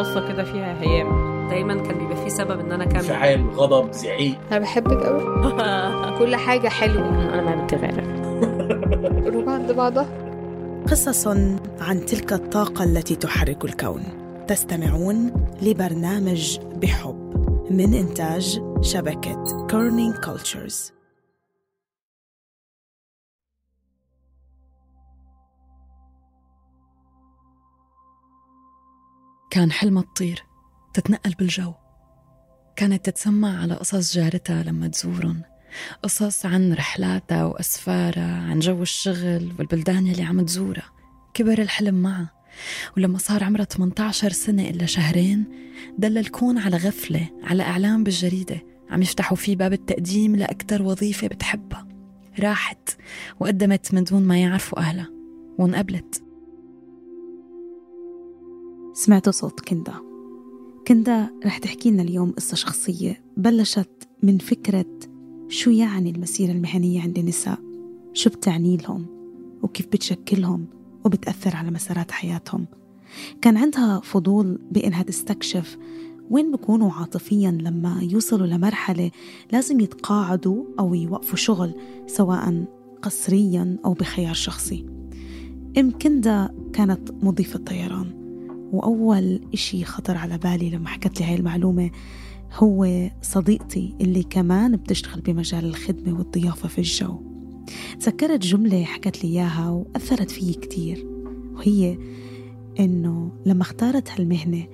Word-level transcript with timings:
بصة 0.00 0.28
كده 0.28 0.44
فيها 0.44 0.80
هيام. 0.82 1.30
دايما 1.48 1.74
كان 1.74 1.98
بيبقى 1.98 2.16
في 2.24 2.30
سبب 2.30 2.60
إن 2.60 2.72
أنا 2.72 2.84
أكمل. 2.84 2.96
انفعال 2.96 3.50
غضب 3.50 3.92
زعيق. 3.92 4.38
أنا 4.50 4.58
بحبك 4.60 5.02
قوي 5.06 5.22
كل 6.18 6.36
حاجة 6.36 6.68
حلوة. 6.68 7.08
أنا 7.08 7.42
ما 7.42 7.64
بتغير 7.64 8.04
روح 9.34 9.48
عند 9.48 9.72
بعضها. 9.72 10.06
قصص 10.90 11.26
عن 11.80 12.04
تلك 12.06 12.32
الطاقة 12.32 12.84
التي 12.84 13.16
تحرك 13.16 13.64
الكون. 13.64 14.02
تستمعون 14.48 15.32
لبرنامج 15.62 16.58
بحب 16.82 17.30
من 17.70 17.94
إنتاج 17.94 18.60
شبكة 18.80 19.66
Kerning 19.70 20.14
Cultures 20.14 20.92
كان 29.50 29.72
حلمها 29.72 30.02
تطير 30.02 30.44
تتنقل 30.94 31.34
بالجو. 31.38 31.72
كانت 32.76 33.04
تتسمع 33.04 33.62
على 33.62 33.74
قصص 33.74 34.14
جارتها 34.14 34.62
لما 34.62 34.88
تزورن. 34.88 35.42
قصص 36.02 36.46
عن 36.46 36.72
رحلاتها 36.72 37.44
وأسفارها 37.44 38.50
عن 38.50 38.58
جو 38.58 38.82
الشغل 38.82 39.52
والبلدان 39.58 40.06
يلي 40.06 40.22
عم 40.22 40.40
تزورها. 40.40 40.90
كبر 41.34 41.62
الحلم 41.62 41.94
معها. 41.94 42.30
ولما 42.96 43.18
صار 43.18 43.44
عمرها 43.44 43.64
18 43.64 44.32
سنة 44.32 44.68
إلا 44.68 44.86
شهرين 44.86 45.44
دل 45.98 46.18
الكون 46.18 46.58
على 46.58 46.76
غفلة 46.76 47.28
على 47.42 47.62
إعلان 47.62 48.04
بالجريدة. 48.04 48.62
عم 48.90 49.02
يفتحوا 49.02 49.36
فيه 49.36 49.56
باب 49.56 49.72
التقديم 49.72 50.36
لأكثر 50.36 50.82
وظيفة 50.82 51.26
بتحبها. 51.26 51.88
راحت 52.40 52.96
وقدمت 53.40 53.94
من 53.94 54.04
دون 54.04 54.22
ما 54.22 54.38
يعرفوا 54.38 54.78
أهلها. 54.78 55.10
وانقبلت. 55.58 56.29
سمعتوا 59.00 59.32
صوت 59.32 59.60
كندا. 59.60 59.94
كندا 60.88 61.30
رح 61.44 61.58
تحكي 61.58 61.90
لنا 61.90 62.02
اليوم 62.02 62.30
قصة 62.30 62.56
شخصية 62.56 63.22
بلشت 63.36 64.08
من 64.22 64.38
فكرة 64.38 64.86
شو 65.48 65.70
يعني 65.70 66.10
المسيرة 66.10 66.52
المهنية 66.52 67.02
عند 67.02 67.18
النساء. 67.18 67.58
شو 68.12 68.30
بتعني 68.30 68.76
لهم؟ 68.76 69.06
وكيف 69.62 69.86
بتشكلهم؟ 69.86 70.66
وبتأثر 71.04 71.56
على 71.56 71.70
مسارات 71.70 72.10
حياتهم؟ 72.10 72.66
كان 73.42 73.56
عندها 73.56 74.00
فضول 74.00 74.58
بإنها 74.70 75.02
تستكشف 75.02 75.78
وين 76.30 76.52
بكونوا 76.52 76.92
عاطفيا 76.92 77.50
لما 77.50 78.00
يوصلوا 78.02 78.46
لمرحلة 78.46 79.10
لازم 79.52 79.80
يتقاعدوا 79.80 80.64
أو 80.78 80.94
يوقفوا 80.94 81.36
شغل 81.36 81.74
سواء 82.06 82.64
قسريا 83.02 83.76
أو 83.84 83.92
بخيار 83.92 84.34
شخصي. 84.34 84.86
أم 85.78 85.90
كندا 85.90 86.54
كانت 86.72 87.10
مضيفة 87.22 87.58
طيران 87.58 88.19
وأول 88.72 89.40
إشي 89.54 89.84
خطر 89.84 90.16
على 90.16 90.38
بالي 90.38 90.70
لما 90.70 90.88
حكت 90.88 91.20
لي 91.20 91.26
هاي 91.26 91.34
المعلومة 91.34 91.90
هو 92.54 93.10
صديقتي 93.22 93.94
اللي 94.00 94.22
كمان 94.22 94.76
بتشتغل 94.76 95.20
بمجال 95.20 95.64
الخدمة 95.64 96.18
والضيافة 96.18 96.68
في 96.68 96.78
الجو. 96.78 97.22
تذكرت 98.00 98.40
جملة 98.40 98.84
حكت 98.84 99.24
لي 99.24 99.30
إياها 99.30 99.70
وأثرت 99.70 100.30
فيي 100.30 100.52
كتير 100.52 101.06
وهي 101.52 101.98
إنه 102.80 103.32
لما 103.46 103.62
اختارت 103.62 104.10
هالمهنة 104.10 104.66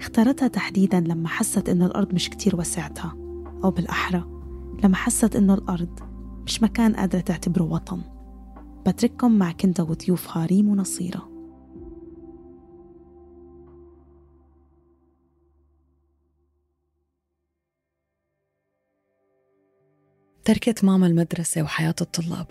اختارتها 0.00 0.48
تحديدا 0.48 1.00
لما 1.00 1.28
حست 1.28 1.68
إنه 1.68 1.86
الأرض 1.86 2.14
مش 2.14 2.30
كتير 2.30 2.56
وسعتها 2.56 3.16
أو 3.64 3.70
بالأحرى 3.70 4.24
لما 4.84 4.96
حست 4.96 5.36
إنه 5.36 5.54
الأرض 5.54 6.00
مش 6.46 6.62
مكان 6.62 6.94
قادرة 6.96 7.20
تعتبره 7.20 7.62
وطن. 7.64 8.00
بترككم 8.86 9.32
مع 9.32 9.52
كندا 9.52 9.82
وضيوفها 9.82 10.46
ريم 10.46 10.68
ونصيرة. 10.68 11.33
تركت 20.44 20.84
ماما 20.84 21.06
المدرسة 21.06 21.62
وحياة 21.62 21.94
الطلاب 22.00 22.46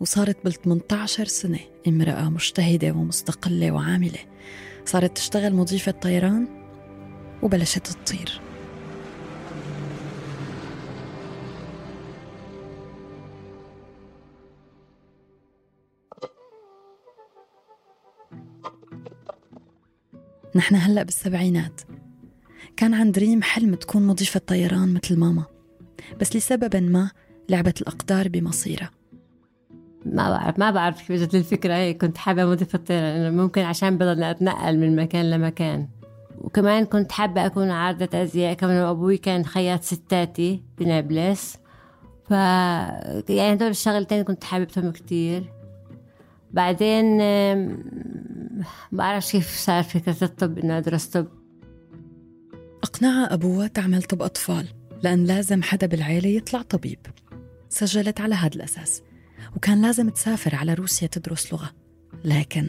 وصارت 0.00 0.44
بال 0.44 0.52
18 0.52 1.24
سنة 1.24 1.58
امرأة 1.88 2.28
مجتهدة 2.28 2.92
ومستقلة 2.92 3.70
وعاملة. 3.70 4.18
صارت 4.84 5.16
تشتغل 5.16 5.54
مضيفة 5.54 5.92
طيران 5.92 6.48
وبلشت 7.42 7.86
تطير. 7.86 8.40
نحن 20.54 20.74
هلأ 20.74 21.02
بالسبعينات. 21.02 21.80
كان 22.76 22.94
عند 22.94 23.18
ريم 23.18 23.42
حلم 23.42 23.74
تكون 23.74 24.06
مضيفة 24.06 24.40
طيران 24.40 24.94
مثل 24.94 25.16
ماما 25.16 25.44
بس 26.20 26.36
لسبب 26.36 26.76
ما 26.76 27.10
لعبت 27.48 27.80
الأقدار 27.80 28.28
بمصيرها 28.28 28.90
ما 30.06 30.30
بعرف 30.30 30.58
ما 30.58 30.70
بعرف 30.70 30.98
كيف 30.98 31.10
اجت 31.10 31.34
الفكرة. 31.34 31.74
هيك 31.74 32.00
كنت 32.00 32.18
حابة 32.18 32.44
مضيفة 32.44 32.76
الطيران 32.76 33.20
إنه 33.20 33.42
ممكن 33.42 33.62
عشان 33.62 33.98
بضلني 33.98 34.30
أتنقل 34.30 34.78
من 34.78 34.96
مكان 34.96 35.30
لمكان. 35.30 35.88
وكمان 36.38 36.84
كنت 36.84 37.12
حابة 37.12 37.46
أكون 37.46 37.70
عارضة 37.70 38.22
أزياء. 38.22 38.54
كمان 38.54 38.76
أبوي 38.76 39.16
كان 39.16 39.44
خياط 39.44 39.82
ستاتي 39.82 40.62
بنابلس. 40.78 41.56
ف 42.24 42.30
يعني 42.30 43.52
هدول 43.52 43.68
الشغلتين 43.68 44.22
كنت 44.22 44.44
حاببتهم 44.44 44.90
كتير. 44.90 45.52
بعدين 46.50 47.18
بعرف 48.92 49.32
كيف 49.32 49.56
صار 49.56 49.82
فكرة 49.82 50.16
الطب 50.22 50.58
إنه 50.58 50.78
أدرس 50.78 51.06
طب. 51.06 51.26
أقنعها 52.82 53.34
أبوها 53.34 53.66
تعمل 53.66 54.02
طب 54.02 54.22
أطفال 54.22 54.66
لأن 55.02 55.24
لازم 55.24 55.62
حدا 55.62 55.86
بالعيلة 55.86 56.28
يطلع 56.28 56.62
طبيب. 56.62 56.98
سجلت 57.68 58.20
على 58.20 58.34
هذا 58.34 58.54
الأساس 58.56 59.02
وكان 59.56 59.82
لازم 59.82 60.08
تسافر 60.08 60.54
على 60.54 60.74
روسيا 60.74 61.08
تدرس 61.08 61.52
لغة. 61.52 61.70
لكن 62.24 62.68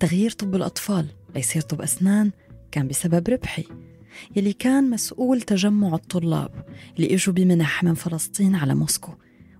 تغيير 0.00 0.30
طب 0.30 0.54
الأطفال 0.54 1.06
ليصير 1.34 1.62
طب 1.62 1.82
أسنان 1.82 2.30
كان 2.72 2.88
بسبب 2.88 3.28
ربحي 3.28 3.64
يلي 4.36 4.52
كان 4.52 4.90
مسؤول 4.90 5.40
تجمع 5.40 5.94
الطلاب 5.94 6.50
اللي 6.96 7.14
إجوا 7.14 7.34
بمنح 7.34 7.84
من 7.84 7.94
فلسطين 7.94 8.54
على 8.54 8.74
موسكو 8.74 9.12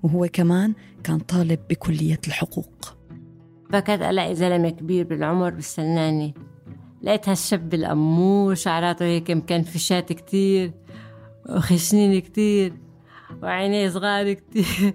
وهو 0.03 0.29
كمان 0.33 0.75
كان 1.05 1.19
طالب 1.19 1.61
بكلية 1.71 2.21
الحقوق. 2.27 2.97
فكرت 3.73 4.03
ألاقي 4.03 4.35
زلمة 4.35 4.71
كبير 4.71 5.05
بالعمر 5.05 5.51
بستناني 5.51 6.35
لقيت 7.03 7.29
هالشاب 7.29 7.75
الأمور 7.75 8.55
شعراته 8.55 9.05
هيك 9.05 9.31
مكنفشات 9.31 10.13
كتير 10.13 10.73
وخشنين 11.49 12.21
كتير. 12.21 12.84
وعينيه 13.43 13.89
صغار 13.89 14.33
كتير. 14.33 14.95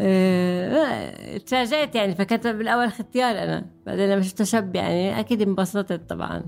آه، 0.00 1.36
تفاجأت 1.36 1.94
يعني 1.94 2.14
فكنت 2.14 2.46
بالأول 2.46 2.84
اختيار 2.84 3.30
أنا. 3.30 3.66
بعدين 3.86 4.10
لما 4.10 4.22
شفته 4.22 4.44
شاب 4.44 4.76
يعني 4.76 5.20
أكيد 5.20 5.42
انبسطت 5.42 6.10
طبعا. 6.10 6.44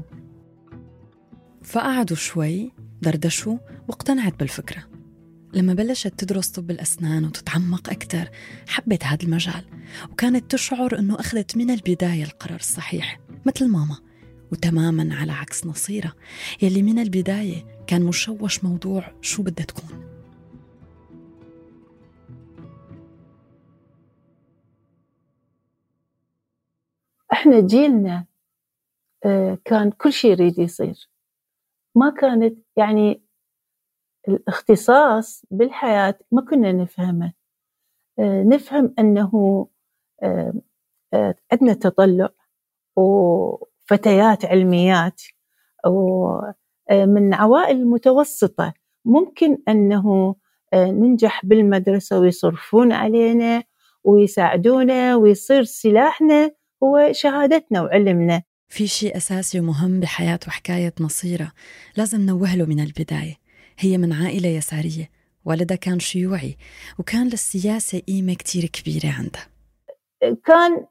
فقعدوا 1.62 2.16
شوي 2.16 2.72
دردشوا 3.02 3.56
واقتنعت 3.88 4.38
بالفكرة. 4.38 4.82
لما 5.52 5.74
بلشت 5.74 6.12
تدرس 6.18 6.48
طب 6.48 6.70
الأسنان 6.70 7.24
وتتعمق 7.24 7.90
أكثر 7.90 8.30
حبت 8.68 9.04
هذا 9.04 9.22
المجال. 9.22 9.64
وكانت 10.12 10.50
تشعر 10.50 10.98
أنه 10.98 11.20
أخذت 11.20 11.56
من 11.56 11.70
البداية 11.70 12.24
القرار 12.24 12.60
الصحيح 12.60 13.20
مثل 13.46 13.68
ماما. 13.68 13.96
وتماما 14.52 15.14
على 15.14 15.32
عكس 15.32 15.66
نصيرة 15.66 16.12
يلي 16.62 16.82
من 16.82 16.98
البداية 16.98 17.66
كان 17.86 18.02
مشوش 18.02 18.64
موضوع 18.64 19.12
شو 19.20 19.42
بدها 19.42 19.66
تكون. 19.66 20.15
إحنا 27.32 27.60
جيلنا 27.60 28.26
آه، 29.24 29.58
كان 29.64 29.90
كل 29.90 30.12
شيء 30.12 30.30
يريد 30.30 30.58
يصير. 30.58 31.08
ما 31.94 32.10
كانت 32.10 32.58
يعني 32.76 33.22
الاختصاص 34.28 35.44
بالحياة 35.50 36.18
ما 36.32 36.42
كنا 36.42 36.72
نفهمه. 36.72 37.32
آه، 38.18 38.42
نفهم 38.42 38.94
أنه 38.98 39.66
آه، 40.22 40.54
عندنا 41.52 41.72
تطلع 41.74 42.28
وفتيات 42.96 44.44
علميات 44.44 45.22
ومن 45.86 47.34
عوائل 47.34 47.86
متوسطة. 47.86 48.74
ممكن 49.04 49.58
أنه 49.68 50.36
ننجح 50.74 51.46
بالمدرسة 51.46 52.18
ويصرفون 52.20 52.92
علينا 52.92 53.62
ويساعدونا 54.04 55.16
ويصير 55.16 55.62
سلاحنا 55.64 56.50
هو 56.82 57.12
شهادتنا 57.12 57.82
وعلمنا. 57.82 58.42
في 58.68 58.86
شيء 58.86 59.16
أساسي 59.16 59.60
ومهم 59.60 60.00
بحياة 60.00 60.40
وحكاية 60.48 60.94
نصيرة 61.00 61.52
لازم 61.96 62.20
نوه 62.20 62.56
له 62.56 62.64
من 62.64 62.80
البداية. 62.80 63.36
هي 63.78 63.98
من 63.98 64.12
عائلة 64.12 64.48
يسارية. 64.48 65.10
والدها 65.46 65.76
كان 65.76 65.98
شيوعي 65.98 66.56
وكان 66.98 67.28
للسياسة 67.28 67.98
قيمة 67.98 68.34
كتير 68.34 68.64
كبيرة 68.64 69.14
عندها 69.18 69.46
كان 70.44 70.86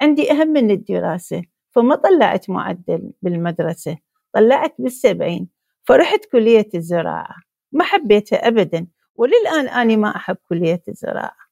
عندي 0.00 0.32
أهم 0.32 0.48
من 0.48 0.70
الدراسة 0.70 1.42
فما 1.70 1.94
طلعت 1.94 2.50
معدل 2.50 3.12
بالمدرسة 3.22 3.98
طلعت 4.32 4.74
بالسبعين 4.78 5.48
فرحت 5.84 6.24
كلية 6.32 6.68
الزراعة. 6.74 7.36
ما 7.72 7.84
حبيتها 7.84 8.48
أبدا 8.48 8.86
وللآن 9.14 9.68
أنا 9.68 9.96
ما 9.96 10.16
أحب 10.16 10.36
كلية 10.48 10.82
الزراعة. 10.88 11.49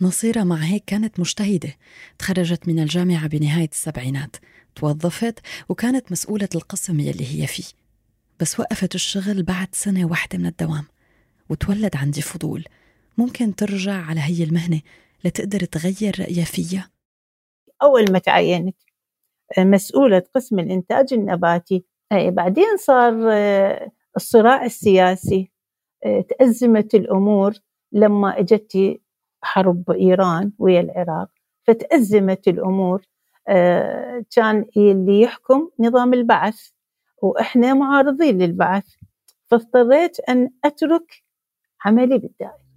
نصيرة 0.00 0.44
مع 0.44 0.56
هيك 0.56 0.84
كانت 0.86 1.20
مجتهدة. 1.20 1.74
تخرجت 2.18 2.68
من 2.68 2.78
الجامعة 2.78 3.26
بنهاية 3.26 3.68
السبعينات. 3.68 4.36
توظفت 4.74 5.38
وكانت 5.68 6.12
مسؤولة 6.12 6.48
القسم 6.54 7.00
يلي 7.00 7.42
هي 7.42 7.46
فيه. 7.46 7.64
بس 8.40 8.60
وقفت 8.60 8.94
الشغل 8.94 9.42
بعد 9.42 9.68
سنة 9.72 10.04
واحدة 10.04 10.38
من 10.38 10.46
الدوام. 10.46 10.84
وتولد 11.50 11.96
عندي 11.96 12.22
فضول. 12.22 12.64
ممكن 13.18 13.54
ترجع 13.54 13.92
على 13.92 14.20
هي 14.20 14.44
المهنة 14.44 14.80
لتقدر 15.24 15.60
تغير 15.60 16.20
رأيها 16.20 16.44
فيها؟ 16.44 16.90
أول 17.82 18.12
ما 18.12 18.18
تعينت 18.18 18.76
آه، 19.58 19.64
مسؤولة 19.64 20.22
قسم 20.34 20.58
الإنتاج 20.58 21.12
النباتي. 21.12 21.84
أي 22.12 22.30
بعدين 22.30 22.76
صار 22.76 23.32
آه، 23.32 23.90
الصراع 24.16 24.64
السياسي. 24.64 25.50
آه، 26.04 26.20
تأزمت 26.20 26.94
الأمور 26.94 27.54
لما 27.92 28.40
اجت 28.40 28.98
حرب 29.42 29.90
إيران 29.90 30.52
ويا 30.58 30.80
العراق 30.80 31.28
فتأزمت 31.62 32.48
الأمور. 32.48 33.02
كان 34.30 34.64
اللي 34.76 35.20
يحكم 35.20 35.70
نظام 35.80 36.14
البعث 36.14 36.68
وإحنا 37.22 37.74
معارضين 37.74 38.38
للبعث. 38.38 38.84
فاضطريت 39.46 40.20
أن 40.28 40.50
أترك 40.64 41.22
عملي 41.84 42.18
بالدائرة 42.18 42.68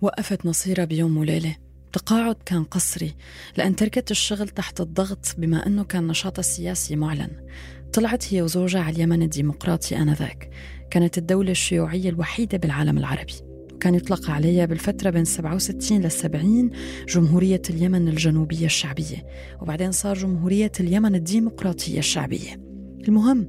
وقفت 0.00 0.46
نصيرة 0.46 0.84
بيوم 0.84 1.16
وليلة. 1.16 1.56
تقاعد 1.92 2.34
كان 2.46 2.64
قصري 2.64 3.14
لأن 3.56 3.76
تركت 3.76 4.10
الشغل 4.10 4.48
تحت 4.48 4.80
الضغط 4.80 5.34
بما 5.38 5.66
أنه 5.66 5.84
كان 5.84 6.06
نشاطها 6.06 6.40
السياسي 6.40 6.96
معلن. 6.96 7.46
طلعت 7.92 8.34
هي 8.34 8.42
وزوجها 8.42 8.82
على 8.82 8.96
اليمن 8.96 9.22
الديمقراطي 9.22 9.96
آنذاك. 9.96 10.50
كانت 10.90 11.18
الدولة 11.18 11.50
الشيوعية 11.50 12.08
الوحيدة 12.08 12.58
بالعالم 12.58 12.98
العربي. 12.98 13.45
وكان 13.76 13.94
يطلق 13.94 14.30
عليها 14.30 14.66
بالفترة 14.66 15.10
بين 15.10 15.24
67 15.24 16.00
لل 16.00 16.10
70 16.10 16.70
جمهورية 17.08 17.62
اليمن 17.70 18.08
الجنوبية 18.08 18.66
الشعبية 18.66 19.26
وبعدين 19.60 19.92
صار 19.92 20.16
جمهورية 20.16 20.72
اليمن 20.80 21.14
الديمقراطية 21.14 21.98
الشعبية. 21.98 22.60
المهم 23.08 23.48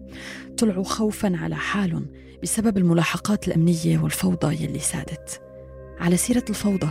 طلعوا 0.58 0.84
خوفا 0.84 1.38
على 1.38 1.56
حالهم 1.56 2.06
بسبب 2.44 2.78
الملاحقات 2.78 3.48
الأمنية 3.48 4.00
والفوضى 4.00 4.64
يلي 4.64 4.80
سادت. 4.80 5.42
على 6.00 6.18
سيرة 6.18 6.46
الفوضى 6.50 6.90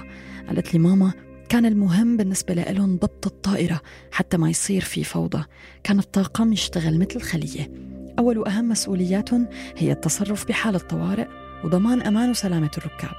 قالت 0.48 0.74
لي 0.74 0.78
ماما 0.78 1.12
كان 1.48 1.66
المهم 1.66 2.16
بالنسبة 2.16 2.54
لهم 2.54 2.96
ضبط 2.96 3.26
الطائرة 3.26 3.80
حتى 4.10 4.36
ما 4.36 4.50
يصير 4.50 4.80
في 4.80 5.04
فوضى. 5.04 5.44
كان 5.84 5.98
الطاقم 5.98 6.52
يشتغل 6.52 6.98
مثل 6.98 7.20
خلية 7.20 7.70
أول 8.18 8.38
وأهم 8.38 8.68
مسؤولياتهم 8.68 9.48
هي 9.76 9.92
التصرف 9.92 10.48
بحالة 10.48 10.78
طوارئ 10.78 11.45
وضمان 11.66 12.02
أمان 12.02 12.30
وسلامة 12.30 12.70
الركاب 12.78 13.16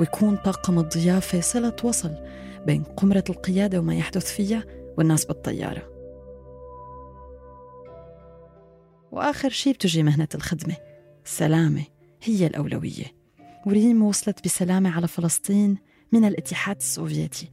ويكون 0.00 0.36
طاقم 0.36 0.78
الضيافة 0.78 1.40
صلة 1.40 1.76
وصل 1.84 2.14
بين 2.66 2.82
قمرة 2.82 3.24
القيادة 3.30 3.78
وما 3.78 3.94
يحدث 3.94 4.32
فيها 4.32 4.64
والناس 4.98 5.24
بالطيارة. 5.24 5.82
وآخر 9.12 9.48
شيء 9.48 9.72
بتجي 9.72 10.02
مهنة 10.02 10.28
الخدمة 10.34 10.76
السلامة 11.24 11.84
هي 12.22 12.46
الأولوية. 12.46 13.04
وريم 13.66 14.02
وصلت 14.02 14.44
بسلامة 14.44 14.90
على 14.90 15.08
فلسطين 15.08 15.78
من 16.12 16.24
الاتحاد 16.24 16.76
السوفيتي. 16.76 17.52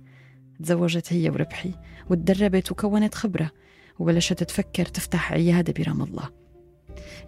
تزوجت 0.63 1.13
هي 1.13 1.29
وربحي 1.29 1.71
وتدربت 2.09 2.71
وكونت 2.71 3.15
خبرة 3.15 3.51
وبلشت 3.99 4.43
تفكر 4.43 4.85
تفتح 4.85 5.33
عيادة 5.33 5.73
برام 5.77 6.01
الله. 6.01 6.29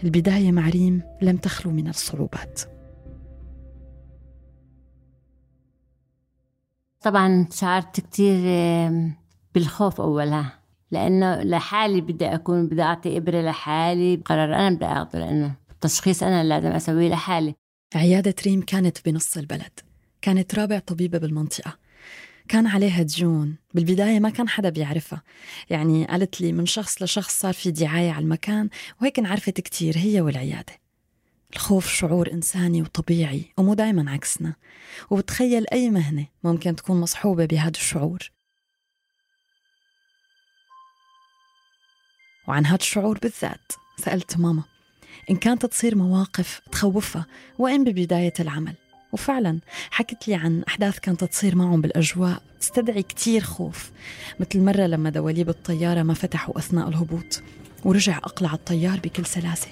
البداية 0.03 0.51
مع 0.51 0.69
ريم 0.69 1.01
لم 1.21 1.37
تخلو 1.37 1.71
من 1.71 1.87
الصعوبات. 1.87 2.76
طبعا 7.01 7.47
شعرت 7.53 7.99
كتير 7.99 8.41
بالخوف 9.55 10.01
أولها 10.01 10.59
لأنه 10.91 11.43
لحالي 11.43 12.01
بدي 12.01 12.25
أكون 12.25 12.67
بدي 12.67 12.81
أعطي 12.81 13.17
إبرة 13.17 13.41
لحالي 13.41 14.15
قرار 14.25 14.55
أنا 14.55 14.69
بدي 14.69 14.85
أخذه 14.85 15.19
لأنه 15.19 15.55
التشخيص 15.71 16.23
أنا 16.23 16.43
لازم 16.43 16.71
أسويه 16.71 17.09
لحالي. 17.09 17.55
عيادة 17.95 18.35
ريم 18.45 18.61
كانت 18.61 19.09
بنص 19.09 19.37
البلد 19.37 19.79
كانت 20.21 20.55
رابع 20.55 20.79
طبيبة 20.79 21.17
بالمنطقة. 21.17 21.77
كان 22.47 22.67
عليها 22.67 23.03
ديون 23.03 23.55
بالبداية 23.73 24.19
ما 24.19 24.29
كان 24.29 24.49
حدا 24.49 24.69
بيعرفها. 24.69 25.23
يعني 25.69 26.05
قالت 26.05 26.41
لي 26.41 26.51
من 26.51 26.65
شخص 26.65 27.01
لشخص 27.01 27.39
صار 27.39 27.53
في 27.53 27.71
دعاية 27.71 28.11
على 28.11 28.23
المكان 28.23 28.69
وهيك 29.01 29.19
انعرفت 29.19 29.61
كتير 29.61 29.97
هي 29.97 30.21
والعيادة. 30.21 30.73
الخوف 31.53 31.87
شعور 31.93 32.31
إنساني 32.33 32.81
وطبيعي 32.81 33.45
ومو 33.57 33.73
دايما 33.73 34.11
عكسنا. 34.11 34.55
وبتخيل 35.09 35.65
أي 35.73 35.89
مهنة 35.89 36.25
ممكن 36.43 36.75
تكون 36.75 37.01
مصحوبة 37.01 37.45
بهذا 37.45 37.69
الشعور. 37.69 38.31
وعن 42.47 42.65
هذا 42.65 42.75
الشعور 42.75 43.17
بالذات 43.17 43.71
سألت 43.97 44.37
ماما 44.37 44.63
إن 45.29 45.35
كانت 45.35 45.65
تصير 45.65 45.95
مواقف 45.95 46.61
تخوفها 46.71 47.25
وإن 47.59 47.83
ببداية 47.83 48.33
العمل. 48.39 48.75
وفعلا 49.13 49.59
حكت 49.91 50.27
لي 50.27 50.35
عن 50.35 50.63
أحداث 50.67 50.99
كانت 50.99 51.23
تصير 51.23 51.55
معهم 51.55 51.81
بالأجواء 51.81 52.41
تستدعي 52.59 53.03
كتير 53.03 53.41
خوف. 53.41 53.91
مثل 54.39 54.59
مرة 54.59 54.87
لما 54.87 55.09
دواليب 55.09 55.49
الطيارة 55.49 56.03
ما 56.03 56.13
فتحوا 56.13 56.59
أثناء 56.59 56.89
الهبوط 56.89 57.43
ورجع 57.85 58.17
أقلع 58.17 58.53
الطيار 58.53 58.99
بكل 58.99 59.25
سلاسة. 59.25 59.67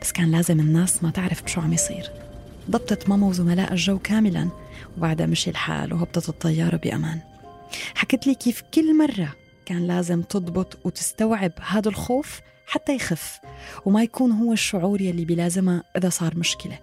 بس 0.00 0.12
كان 0.12 0.30
لازم 0.30 0.60
الناس 0.60 1.04
ما 1.04 1.10
تعرف 1.10 1.42
بشو 1.42 1.60
عم 1.60 1.72
يصير. 1.72 2.10
ضبطت 2.70 3.08
ماما 3.08 3.26
وزملاء 3.26 3.72
الجو 3.72 3.98
كاملا 3.98 4.48
وبعدها 4.98 5.26
مشي 5.26 5.50
الحال 5.50 5.92
وهبطت 5.92 6.28
الطيارة 6.28 6.76
بأمان. 6.76 7.20
حكت 7.94 8.26
لي 8.26 8.34
كيف 8.34 8.62
كل 8.74 8.98
مرة 8.98 9.34
كان 9.66 9.86
لازم 9.86 10.22
تضبط 10.22 10.78
وتستوعب 10.84 11.52
هذا 11.60 11.88
الخوف 11.88 12.40
حتى 12.66 12.94
يخف 12.94 13.40
وما 13.86 14.02
يكون 14.02 14.32
هو 14.32 14.52
الشعور 14.52 15.00
يلي 15.00 15.24
بلازمها 15.24 15.82
إذا 15.96 16.08
صار 16.08 16.36
مشكلة. 16.36 16.78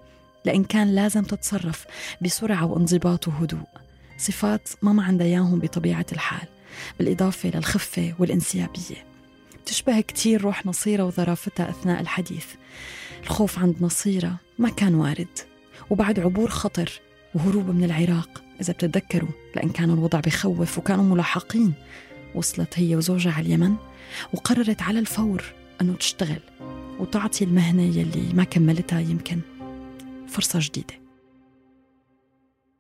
لأن 0.46 0.64
كان 0.64 0.96
لازم 0.96 1.24
تتصرف 1.24 1.86
بسرعة 2.22 2.66
وانضباط 2.66 3.28
وهدوء. 3.28 3.68
صفات 4.18 4.70
ما 4.82 5.04
عندها 5.04 5.28
إياهم 5.28 5.60
بطبيعة 5.60 6.06
الحال 6.12 6.48
بالإضافة 7.00 7.50
للخفة 7.50 8.14
والإنسيابية. 8.20 9.06
بتشبه 9.62 10.02
كتير 10.02 10.42
روح 10.42 10.66
نصيرة 10.66 11.04
وظرافتها 11.04 11.70
أثناء 11.70 12.02
الحديث. 12.02 12.46
الخوف 13.24 13.60
عند 13.60 13.76
نصيرة 13.82 14.36
ما 14.60 14.70
كان 14.70 14.96
وارد 14.96 15.40
وبعد 15.90 16.20
عبور 16.20 16.50
خطر 16.50 17.02
وهروب 17.36 17.70
من 17.70 17.84
العراق. 17.84 18.44
إذا 18.62 18.74
بتتذكروا 18.74 19.30
لأن 19.56 19.70
كان 19.70 19.90
الوضع 19.90 20.20
بخوف 20.20 20.78
وكانوا 20.78 21.04
ملاحقين. 21.04 21.74
وصلت 22.36 22.80
هي 22.80 22.96
وزوجها 22.96 23.32
على 23.32 23.46
اليمن 23.46 23.76
وقررت 24.34 24.82
على 24.82 25.00
الفور 25.00 25.44
أنه 25.82 25.94
تشتغل 25.94 26.40
وتعطي 27.00 27.46
المهنة 27.46 27.84
يلي 27.84 28.34
ما 28.34 28.44
كملتها 28.44 29.00
يمكن. 29.00 29.40
فرصة 30.28 30.60
جديدة. 30.62 30.94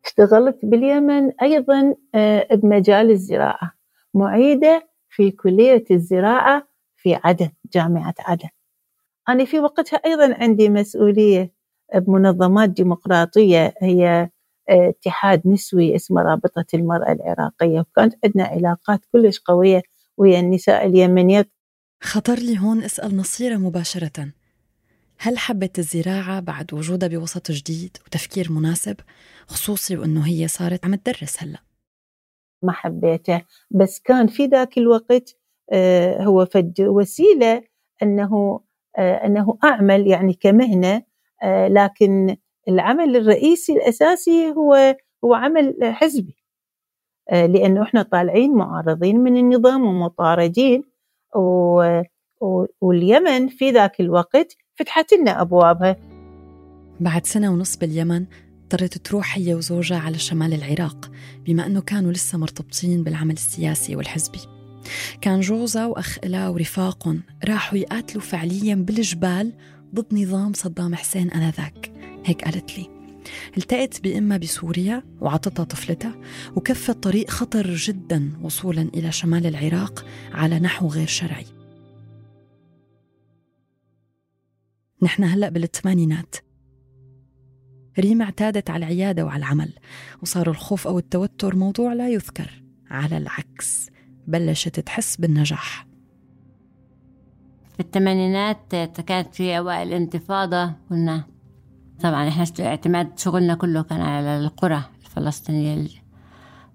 اشتغلت 0.06 0.58
باليمن 0.64 1.32
أيضا 1.42 1.96
آه، 2.16 2.48
بمجال 2.56 3.12
الزراعة 3.12 3.74
معيدة 4.14 4.90
في 5.10 5.32
كلية 5.32 5.84
الزراعة 5.92 6.68
في 6.98 7.20
عدن 7.24 7.50
جامعة 7.74 8.16
عدن. 8.20 8.50
أنا 9.30 9.46
في 9.46 9.60
وقتها 9.60 9.98
أيضا 9.98 10.36
عندي 10.36 10.70
مسؤولية 10.70 11.54
بمنظمات 11.96 12.70
ديمقراطية 12.70 13.74
هي 13.82 14.30
آه، 14.70 14.90
اتحاد 14.90 15.48
نسوي 15.48 15.96
اسمه 15.96 16.22
رابطة 16.22 16.66
المرأة 16.74 17.12
العراقية 17.12 17.80
وكانت 17.80 18.16
عندنا 18.26 18.44
علاقات 18.44 19.00
كلش 19.12 19.40
قوية 19.40 19.82
ويا 20.18 20.40
النساء 20.40 20.86
اليمنيات. 20.86 21.52
خطر 22.04 22.36
لي 22.36 22.60
هون 22.60 22.84
اسأل 22.84 23.18
نصيرة 23.18 23.58
مباشرة. 23.58 24.32
هل 25.20 25.38
حبت 25.38 25.80
الزراعة 25.80 26.40
بعد 26.40 26.74
وجودها 26.74 27.10
بوسط 27.10 27.52
جديد 27.52 27.98
وتفكير 28.06 28.52
مناسب 28.52 28.96
خصوصي 29.48 29.98
وأنه 29.98 30.28
هي 30.28 30.48
صارت 30.48 30.86
عم 30.86 30.96
تدرس 30.96 31.44
هلأ؟ 31.44 31.60
ما 32.64 32.72
حبيته 32.72 33.42
بس 33.72 34.00
كان 34.00 34.28
في 34.28 34.46
ذاك 34.46 34.78
الوقت 34.78 35.36
آه، 35.72 36.24
هو 36.24 36.46
فد 36.46 36.82
وسيلة 36.82 37.64
أنه 38.04 38.62
آه، 38.98 39.26
أنه 39.26 39.58
أعمل 39.64 40.08
يعني 40.08 40.34
كمهنة 40.34 41.04
آه، 41.44 41.68
لكن 41.68 42.38
العمل 42.68 43.16
الرئيسي 43.16 43.74
الأساسي 43.74 44.52
هو 44.52 44.98
هو 45.26 45.34
عمل 45.34 45.76
حزبي. 45.84 46.36
لأنه 47.32 47.84
إحنا 47.84 48.02
طالعين 48.02 48.54
معارضين 48.54 49.20
من 49.20 49.38
النظام 49.38 49.86
ومطاردين 49.86 50.84
واليمن 52.82 53.48
في 53.48 53.70
ذاك 53.70 54.00
الوقت 54.00 54.56
فتحت 54.76 55.14
لنا 55.14 55.42
أبوابها. 55.42 55.96
بعد 57.00 57.26
سنة 57.26 57.54
ونص 57.54 57.78
باليمن 57.78 58.26
اضطرت 58.64 58.98
تروح 58.98 59.38
هي 59.38 59.56
وزوجها 59.56 60.00
على 60.00 60.18
شمال 60.18 60.54
العراق 60.54 61.12
بما 61.46 61.66
أنه 61.66 61.82
كانوا 61.82 62.12
لسه 62.12 62.38
مرتبطين 62.38 63.04
بالعمل 63.04 63.34
السياسي 63.34 63.96
والحزبي. 63.96 64.59
كان 65.22 65.40
جوزها 65.40 65.86
وأخ 65.86 66.18
إلها 66.24 66.50
ورفاقهم 66.50 67.24
راحوا 67.46 67.78
يقاتلوا 67.78 68.22
فعليا 68.22 68.76
بالجبال 68.76 69.54
ضد 69.96 70.14
نظام 70.14 70.54
صدام 70.54 70.96
حسين 70.96 71.32
آنذاك. 71.32 71.92
هيك 72.26 72.44
قالت 72.44 72.78
لي. 72.78 72.90
التقت 73.58 74.02
بأمها 74.04 74.38
بسوريا 74.38 75.04
وعطتها 75.22 75.64
طفلتها 75.64 76.16
وكفت 76.56 77.04
طريق 77.04 77.30
خطر 77.30 77.76
جدا 77.76 78.32
وصولا 78.42 78.82
إلى 78.82 79.12
شمال 79.12 79.46
العراق 79.46 80.06
على 80.32 80.60
نحو 80.60 80.88
غير 80.88 81.08
شرعي. 81.08 81.46
نحن 85.02 85.24
هلأ 85.24 85.50
بالثمانينات. 85.50 86.36
ريم 88.00 88.22
اعتادت 88.22 88.70
على 88.70 88.86
العيادة 88.86 89.26
وعلى 89.26 89.40
العمل 89.40 89.74
وصار 90.22 90.50
الخوف 90.50 90.88
أو 90.88 91.00
التوتر 91.00 91.56
موضوع 91.56 91.94
لا 91.94 92.10
يذكر 92.10 92.64
على 92.90 93.18
العكس. 93.18 93.90
بلشت 94.30 94.80
تحس 94.80 95.18
بالنجاح. 95.18 95.88
في 97.74 97.80
الثمانينات 97.80 98.76
كانت 99.08 99.36
في 99.36 99.58
أوائل 99.58 99.88
الانتفاضة 99.88 100.74
كنا 100.90 101.24
طبعا 102.00 102.28
إحنا 102.28 102.46
اعتماد 102.60 103.20
شغلنا 103.20 103.56
كله 103.56 103.82
كان 103.82 104.02
على 104.02 104.40
القرى 104.40 104.84
الفلسطينية. 105.06 105.88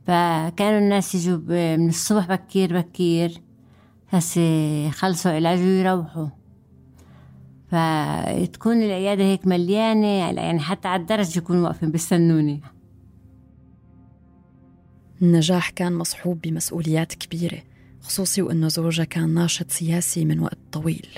فكانوا 0.06 0.78
الناس 0.78 1.14
يجوا 1.14 1.76
من 1.76 1.88
الصبح 1.88 2.26
بكير 2.28 2.80
بكير 2.80 3.40
بس 4.12 4.36
يخلصوا 4.36 5.32
علاج 5.32 5.58
ويروحوا. 5.58 6.28
فتكون 7.68 8.82
العيادة 8.82 9.24
هيك 9.24 9.46
مليانة 9.46 10.06
يعني 10.06 10.60
حتى 10.60 10.88
على 10.88 11.02
الدرج 11.02 11.36
يكونوا 11.36 11.64
واقفين 11.64 11.90
بيستنوني. 11.90 12.60
النجاح 15.22 15.70
كان 15.70 15.92
مصحوب 15.92 16.40
بمسؤوليات 16.40 17.14
كبيرة 17.14 17.58
خصوصي 18.00 18.42
وأنه 18.42 18.68
زوجها 18.68 19.04
كان 19.04 19.34
ناشط 19.34 19.70
سياسي 19.70 20.24
من 20.24 20.40
وقت 20.40 20.58
طويل. 20.72 21.08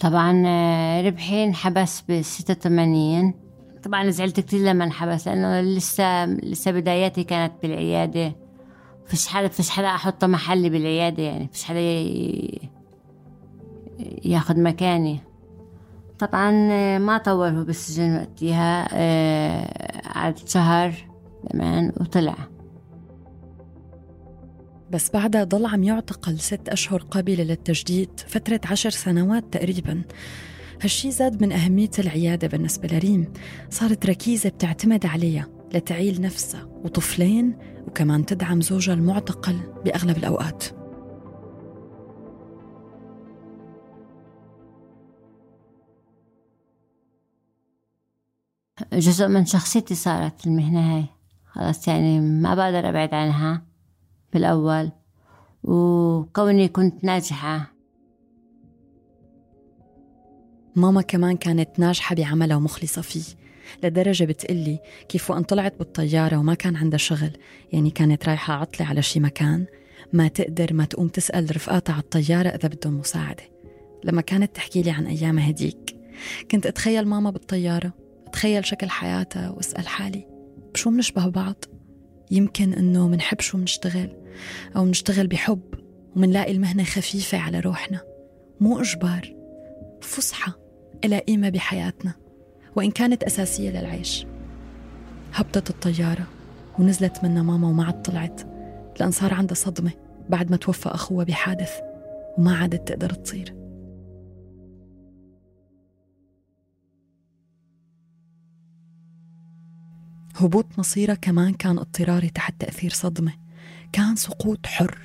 طبعا 0.00 0.32
ربحي 1.02 1.44
انحبس 1.44 2.02
ب 2.08 2.22
86 2.22 3.34
طبعا 3.82 4.10
زعلت 4.10 4.40
كثير 4.40 4.60
لما 4.60 4.84
انحبس 4.84 5.28
لأنه 5.28 5.60
لسه 5.60 6.26
لسه 6.26 6.70
بداياتي 6.70 7.24
كانت 7.24 7.52
بالعيادة. 7.62 8.36
فيش 9.06 9.26
حدا 9.26 9.48
فيش 9.48 9.70
حدا 9.70 9.86
أحطه 9.86 10.26
محلي 10.26 10.70
بالعيادة 10.70 11.22
يعني 11.22 11.48
فيش 11.52 11.64
حدا 11.64 11.80
ياخذ 14.24 14.60
مكاني. 14.60 15.20
طبعا 16.18 16.68
آه، 16.70 16.98
ما 16.98 17.18
طوله 17.18 17.64
بالسجن 17.64 18.16
وقتها 18.16 18.82
قعد 20.14 20.38
آه، 20.38 20.46
شهر 20.46 20.92
كمان 21.50 21.92
وطلع. 22.00 22.36
بس 24.90 25.10
بعدها 25.10 25.44
ضل 25.44 25.66
عم 25.66 25.82
يعتقل 25.84 26.38
ست 26.38 26.68
أشهر 26.68 27.02
قابلة 27.02 27.44
للتجديد 27.44 28.20
فترة 28.26 28.60
عشر 28.70 28.90
سنوات 28.90 29.44
تقريبا. 29.52 30.02
هالشي 30.82 31.10
زاد 31.10 31.42
من 31.42 31.52
أهمية 31.52 31.90
العيادة 31.98 32.48
بالنسبة 32.48 32.88
لريم. 32.88 33.32
صارت 33.70 34.06
ركيزة 34.06 34.50
بتعتمد 34.50 35.06
عليها 35.06 35.48
لتعيل 35.74 36.20
نفسها 36.20 36.64
وطفلين 36.64 37.58
وكمان 37.86 38.26
تدعم 38.26 38.60
زوجها 38.60 38.94
المعتقل 38.94 39.60
بأغلب 39.84 40.16
الأوقات. 40.16 40.64
جزء 48.92 49.28
من 49.28 49.46
شخصيتي 49.46 49.94
صارت 49.94 50.46
المهنة 50.46 50.96
هاي. 50.96 51.04
خلاص 51.46 51.88
يعني 51.88 52.20
ما 52.20 52.54
بقدر 52.54 52.88
أبعد 52.88 53.14
عنها. 53.14 53.69
بالأول. 54.32 54.90
وكوني 55.62 56.68
كنت 56.68 57.04
ناجحة. 57.04 57.72
ماما 60.76 61.02
كمان 61.02 61.36
كانت 61.36 61.78
ناجحة 61.78 62.14
بعملها 62.14 62.56
ومخلصة 62.56 63.02
فيه 63.02 63.24
لدرجة 63.84 64.24
بتقلي 64.24 64.78
كيف 65.08 65.30
وأن 65.30 65.42
طلعت 65.42 65.78
بالطيارة 65.78 66.36
وما 66.36 66.54
كان 66.54 66.76
عندها 66.76 66.98
شغل. 66.98 67.30
يعني 67.72 67.90
كانت 67.90 68.28
رايحة 68.28 68.54
عطلة 68.54 68.86
على 68.86 69.02
شي 69.02 69.20
مكان. 69.20 69.66
ما 70.12 70.28
تقدر 70.28 70.72
ما 70.72 70.84
تقوم 70.84 71.08
تسأل 71.08 71.56
رفقاتها 71.56 71.92
على 71.92 72.02
الطيارة 72.02 72.48
إذا 72.48 72.68
بدهم 72.68 72.98
مساعدة. 72.98 73.42
لما 74.04 74.20
كانت 74.20 74.56
تحكي 74.56 74.82
لي 74.82 74.90
عن 74.90 75.06
أيامها 75.06 75.50
هديك 75.50 75.96
كنت 76.50 76.66
أتخيل 76.66 77.08
ماما 77.08 77.30
بالطيارة 77.30 77.92
أتخيل 78.26 78.66
شكل 78.66 78.90
حياتها 78.90 79.50
وأسأل 79.50 79.88
حالي 79.88 80.26
بشو 80.74 80.90
منشبه 80.90 81.28
بعض؟ 81.28 81.64
يمكن 82.30 82.72
إنه 82.72 83.08
منحب 83.08 83.40
شو 83.40 83.58
منشتغل. 83.58 84.19
أو 84.76 84.84
منشتغل 84.84 85.26
بحب 85.26 85.60
ومنلاقي 86.16 86.52
المهنة 86.52 86.84
خفيفة 86.84 87.38
على 87.38 87.60
روحنا. 87.60 88.00
مو 88.60 88.80
إجبار 88.80 89.34
فسحة 90.00 90.58
إلى 91.04 91.18
قيمة 91.18 91.48
بحياتنا 91.48 92.14
وإن 92.76 92.90
كانت 92.90 93.22
أساسية 93.22 93.70
للعيش. 93.70 94.26
هبطت 95.32 95.70
الطيارة 95.70 96.26
ونزلت 96.78 97.24
منا 97.24 97.42
ماما 97.42 97.68
وما 97.68 97.84
عاد 97.84 98.02
طلعت 98.02 98.40
لأن 99.00 99.10
صار 99.10 99.34
عندها 99.34 99.54
صدمة 99.54 99.90
بعد 100.28 100.50
ما 100.50 100.56
توفى 100.56 100.88
أخوها 100.88 101.24
بحادث 101.24 101.70
وما 102.38 102.56
عادت 102.56 102.88
تقدر 102.88 103.10
تطير 103.10 103.54
هبوط 110.36 110.78
مصيرها 110.78 111.14
كمان 111.14 111.54
كان 111.54 111.78
اضطراري 111.78 112.28
تحت 112.28 112.60
تأثير 112.60 112.90
صدمة. 112.90 113.32
كان 113.92 114.16
سقوط 114.16 114.66
حر 114.66 114.98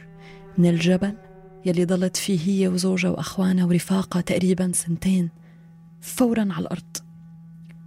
من 0.57 0.69
الجبل 0.69 1.13
يلي 1.65 1.85
ضلت 1.85 2.17
فيه 2.17 2.39
هي 2.49 2.67
وزوجها 2.67 3.11
وأخوانها 3.11 3.65
ورفاقها 3.65 4.21
تقريبا 4.21 4.71
سنتين 4.73 5.29
فورا 6.01 6.41
على 6.41 6.59
الأرض. 6.59 6.97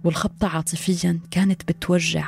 والخبطة 0.03 0.47
عاطفيا 0.47 1.19
كانت 1.31 1.71
بتوجع. 1.71 2.25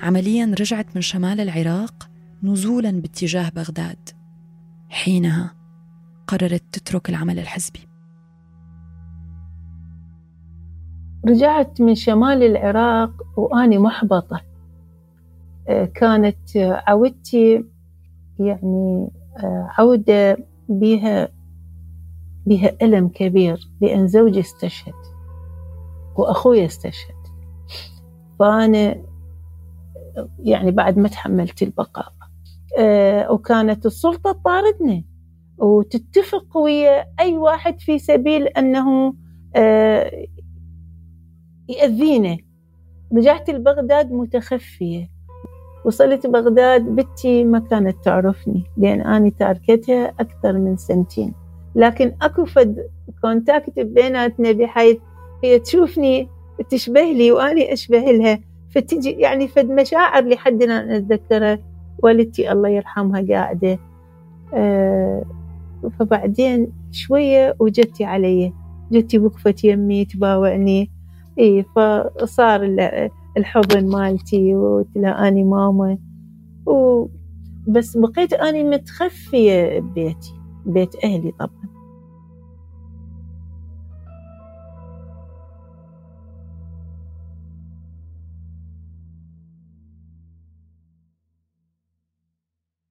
عمليا 0.00 0.54
رجعت 0.60 0.86
من 0.94 1.00
شمال 1.00 1.40
العراق 1.40 2.10
نزولا 2.42 2.90
باتجاه 2.90 3.48
بغداد. 3.48 4.08
حينها 4.88 5.54
قررت 6.26 6.62
تترك 6.72 7.10
العمل 7.10 7.38
الحزبي. 7.38 7.80
رجعت 11.28 11.80
من 11.80 11.94
شمال 11.94 12.42
العراق 12.42 13.38
وأني 13.38 13.78
محبطة. 13.78 14.47
كانت 15.68 16.56
عودتي 16.56 17.64
يعني 18.38 19.08
آه، 19.36 19.68
عودة 19.78 20.36
بها 20.68 21.28
بها 22.46 22.76
ألم 22.82 23.08
كبير 23.08 23.68
لأن 23.80 24.08
زوجي 24.08 24.40
استشهد 24.40 24.94
وأخوي 26.16 26.64
استشهد. 26.64 27.14
فأنا 28.38 29.04
يعني 30.38 30.70
بعد 30.70 30.98
ما 30.98 31.08
تحملت 31.08 31.62
البقاء 31.62 32.12
آه، 32.78 33.32
وكانت 33.32 33.86
السلطة 33.86 34.32
تطاردنا 34.32 35.02
وتتفق 35.58 36.56
ويا 36.56 37.06
أي 37.20 37.36
واحد 37.36 37.80
في 37.80 37.98
سبيل 37.98 38.46
أنه 38.46 39.14
آه، 39.56 40.26
يأذينا 41.68 42.36
رجعت 43.16 43.50
لبغداد 43.50 44.12
متخفية. 44.12 45.17
وصلت 45.84 46.26
بغداد 46.26 46.82
بنتي 46.82 47.44
ما 47.44 47.58
كانت 47.58 47.96
تعرفني 48.04 48.64
لأن 48.76 49.00
أنا 49.00 49.30
تاركتها 49.38 50.14
أكثر 50.20 50.52
من 50.52 50.76
سنتين. 50.76 51.32
لكن 51.74 52.12
أكو 52.22 52.44
فد 52.44 52.88
contact 53.22 53.80
بيناتنا 53.80 54.52
بحيث 54.52 54.96
هي 55.44 55.58
تشوفني 55.58 56.28
تشبه 56.70 57.02
لي 57.02 57.32
وأنا 57.32 57.72
أشبه 57.72 57.98
لها. 57.98 58.38
فتجي 58.70 59.10
يعني 59.10 59.48
فد 59.48 59.70
مشاعر 59.70 60.24
لحد 60.24 60.62
أنا 60.62 60.96
أتذكرها. 60.96 61.58
والدتي 62.02 62.52
الله 62.52 62.68
يرحمها 62.68 63.26
قاعدة. 63.30 63.78
أه 64.54 65.24
فبعدين 65.98 66.72
شوية 66.92 67.56
وجدتي 67.58 68.04
علي. 68.04 68.52
جدتي 68.92 69.18
وقفت 69.18 69.64
يمي 69.64 70.04
تباوعني. 70.04 70.90
اي 71.38 71.64
فصار 71.76 72.62
الحضن 73.38 73.86
مالتي 73.86 74.54
وتلاقاني 74.54 75.44
ماما. 75.44 75.98
و 76.66 77.06
بس 77.68 77.96
بقيت 77.96 78.32
أني 78.32 78.64
متخفية 78.64 79.80
ببيتي 79.80 80.34
بيت 80.66 81.04
أهلي 81.04 81.32
طبعا. 81.32 81.68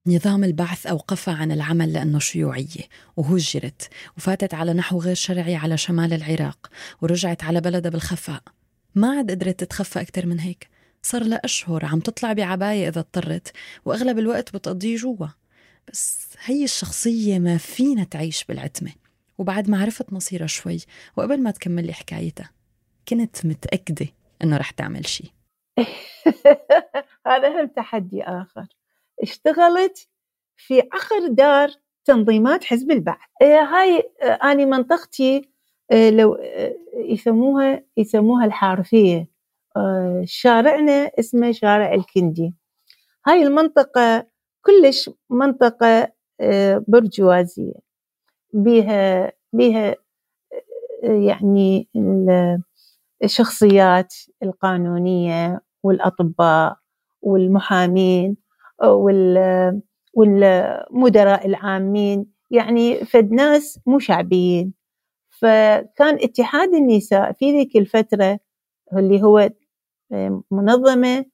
نظام 0.07 0.43
البعث 0.43 0.87
أوقفها 0.87 1.33
عن 1.33 1.51
العمل 1.51 1.93
لأنه 1.93 2.19
شيوعية 2.19 2.87
وهجرت 3.17 3.89
وفاتت 4.17 4.53
على 4.53 4.73
نحو 4.73 4.99
غير 4.99 5.15
شرعي 5.15 5.55
على 5.55 5.77
شمال 5.77 6.13
العراق 6.13 6.69
ورجعت 7.01 7.43
على 7.43 7.61
بلدها 7.61 7.91
بالخفاء. 7.91 8.41
ما 8.97 9.17
عاد 9.17 9.31
قدرت 9.31 9.59
تتخفى 9.59 10.01
أكتر 10.01 10.25
من 10.25 10.39
هيك. 10.39 10.69
صار 11.01 11.23
لها 11.23 11.41
أشهر 11.43 11.85
عم 11.85 11.99
تطلع 11.99 12.33
بعباية 12.33 12.87
إذا 12.87 12.99
اضطرت 12.99 13.51
وأغلب 13.85 14.19
الوقت 14.19 14.53
بتقضيه 14.53 14.95
جوا. 14.95 15.27
بس 15.87 16.27
هي 16.45 16.63
الشخصية 16.63 17.39
ما 17.39 17.57
فينا 17.57 18.03
تعيش 18.03 18.43
بالعتمة. 18.43 18.91
وبعد 19.37 19.69
ما 19.69 19.81
عرفت 19.81 20.13
مصيرها 20.13 20.47
شوي 20.47 20.79
وقبل 21.17 21.43
ما 21.43 21.51
تكمل 21.51 21.85
لي 21.85 21.93
حكايتها 21.93 22.49
كنت 23.09 23.45
متأكدة 23.45 24.07
إنه 24.43 24.57
رح 24.57 24.71
تعمل 24.71 25.07
شيء 25.07 25.31
هذا 27.27 27.61
هم 27.61 27.67
تحدي 27.67 28.23
آخر. 28.23 28.65
اشتغلت 29.23 30.07
في 30.57 30.83
آخر 30.93 31.27
دار 31.27 31.69
تنظيمات 32.05 32.63
حزب 32.63 32.91
البعث. 32.91 33.27
إيه، 33.41 33.61
هاي 33.61 34.03
آه، 34.21 34.25
أنا 34.25 34.65
منطقتي 34.65 35.49
لو 35.91 36.33
آه، 36.35 36.75
يسموها 36.97 37.83
يسموها 37.97 38.45
الحارثية. 38.45 39.27
شارعنا 40.23 41.11
اسمه 41.19 41.51
شارع 41.51 41.93
الكندي. 41.93 42.53
هاي 43.27 43.43
المنطقة 43.43 44.27
كلش 44.65 45.09
منطقة 45.29 46.11
برجوازية. 46.87 47.73
بها 48.53 49.31
بها 49.53 49.95
يعني 51.03 51.89
الشخصيات 53.23 54.13
القانونية 54.43 55.61
والأطباء 55.83 56.77
والمحامين 57.21 58.37
والمدراء 60.13 61.47
العامين. 61.47 62.25
يعني 62.51 63.05
فد 63.05 63.31
ناس 63.31 63.79
مو 63.85 63.99
شعبيين. 63.99 64.73
فكان 65.41 66.15
اتحاد 66.23 66.73
النساء 66.73 67.31
في 67.31 67.51
ذيك 67.51 67.77
الفترة 67.77 68.39
اللي 68.93 69.23
هو 69.23 69.49
منظمة 70.51 71.25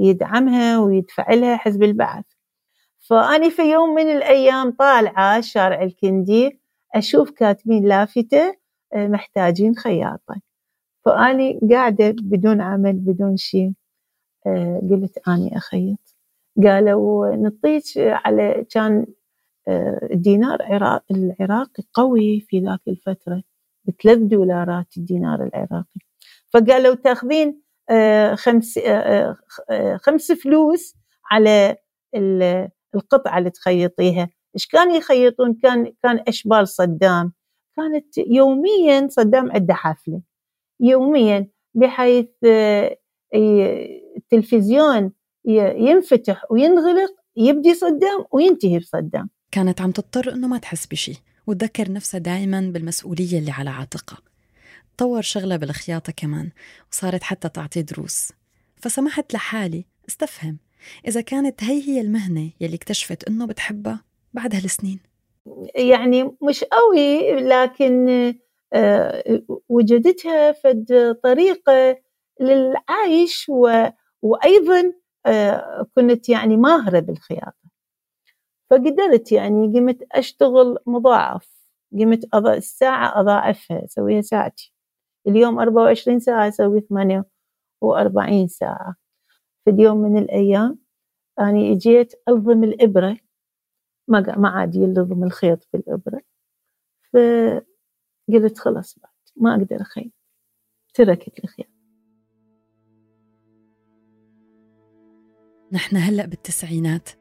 يدعمها 0.00 0.78
ويدفع 0.78 1.32
لها 1.34 1.56
حزب 1.56 1.82
البعث. 1.82 2.24
فأنا 2.98 3.48
في 3.48 3.62
يوم 3.62 3.94
من 3.94 4.10
الأيام 4.10 4.70
طالعة 4.70 5.40
شارع 5.40 5.82
الكندي 5.82 6.60
أشوف 6.94 7.30
كاتبين 7.30 7.88
لافتة 7.88 8.56
محتاجين 8.94 9.74
خياطة. 9.76 10.40
فأني 11.04 11.60
قاعدة 11.70 12.14
بدون 12.22 12.60
عمل 12.60 12.92
بدون 12.92 13.36
شيء 13.36 13.72
آه، 14.46 14.82
قلت 14.90 15.18
أني 15.28 15.56
أخيط. 15.56 16.16
قالوا 16.64 17.36
نعطيك 17.36 17.84
على 17.96 18.66
كان 18.70 19.06
الدينار 20.12 20.62
آه، 20.62 21.00
العراقي 21.10 21.82
قوي 21.94 22.40
في 22.40 22.60
ذاك 22.60 22.80
الفترة 22.88 23.42
بثلاث 23.84 24.18
دولارات 24.18 24.96
الدينار 24.96 25.44
العراقي. 25.44 26.00
فقالوا 26.52 26.94
تاخذين 26.94 27.62
آه، 27.90 28.34
خمس 28.34 28.78
خمس 29.96 30.32
فلوس 30.32 30.94
على 31.30 31.76
القطعة 32.94 33.38
اللي 33.38 33.50
تخيطيها 33.50 34.30
إيش 34.54 34.66
كانوا 34.66 34.96
يخيطون؟ 34.96 35.54
كان 35.54 35.92
كان 36.02 36.24
إشبال 36.28 36.68
صدام. 36.68 37.32
كانت 37.76 38.18
يوميا 38.18 39.08
صدام 39.10 39.52
عنده 39.52 39.74
حفلة. 39.74 40.22
يوميا 40.80 41.48
بحيث 41.74 42.28
التلفزيون 44.16 45.12
ينفتح 45.44 46.44
وينغلق 46.50 47.10
يبدي 47.36 47.74
صدام 47.74 48.24
وينتهي 48.32 48.78
بصدام. 48.78 49.30
كانت 49.50 49.80
عم 49.80 49.90
تضطر 49.90 50.32
إنه 50.32 50.48
ما 50.48 50.58
تحس 50.58 50.86
بشي 50.86 51.22
وتذكر 51.46 51.92
نفسها 51.92 52.18
دائما 52.18 52.60
بالمسؤولية 52.60 53.38
اللي 53.38 53.50
على 53.50 53.70
عاتقها. 53.70 54.18
طور 54.96 55.22
شغلها 55.22 55.56
بالخياطة 55.56 56.12
كمان 56.16 56.50
وصارت 56.92 57.22
حتى 57.22 57.48
تعطي 57.48 57.82
دروس. 57.82 58.32
فسمحت 58.76 59.34
لحالي 59.34 59.84
استفهم 60.08 60.58
إذا 61.08 61.20
كانت 61.20 61.64
هي 61.64 61.88
هي 61.88 62.00
المهنة 62.00 62.50
يلي 62.60 62.74
اكتشفت 62.74 63.28
إنه 63.28 63.46
بتحبها 63.46 64.04
بعد 64.34 64.54
هالسنين. 64.54 65.00
يعني 65.74 66.36
مش 66.42 66.64
قوي 66.64 67.32
لكن 67.32 68.08
آه، 68.72 69.42
وجدتها 69.68 70.52
فد 70.52 71.16
طريقة 71.22 71.96
للعيش 72.40 73.46
و... 73.48 73.86
وأيضا 74.22 74.92
آه، 75.26 75.86
كنت 75.96 76.28
يعني 76.28 76.56
ماهرة 76.56 77.00
بالخياطة. 77.00 77.67
فقدرت 78.70 79.32
يعني 79.32 79.66
قمت 79.78 80.02
أشتغل 80.12 80.78
مضاعف. 80.86 81.58
قمت 81.92 82.28
أضع 82.34 82.54
الساعة 82.54 83.20
أضاعفها 83.20 83.84
أسويها 83.84 84.20
ساعتي. 84.20 84.74
اليوم 85.26 85.58
24 85.58 86.18
ساعة 86.20 86.48
أسوي 86.48 86.80
48 86.80 88.48
ساعة. 88.48 88.94
في 89.64 89.70
يوم 89.78 89.98
من 89.98 90.18
الأيام 90.18 90.78
أنا 91.38 91.72
إجيت 91.72 92.14
ألضم 92.28 92.64
الإبرة. 92.64 93.16
ما 94.08 94.36
ما 94.38 94.48
عاد 94.48 94.74
يلضم 94.74 95.24
الخيط 95.24 95.68
بالإبرة. 95.72 96.20
فقلت 97.12 98.58
خلاص 98.58 98.98
بعد 98.98 99.12
ما 99.36 99.54
أقدر 99.54 99.80
أخيط. 99.80 100.12
تركت 100.94 101.44
الخيط. 101.44 101.66
نحن 105.72 105.96
هلأ 105.96 106.26
بالتسعينات. 106.26 107.17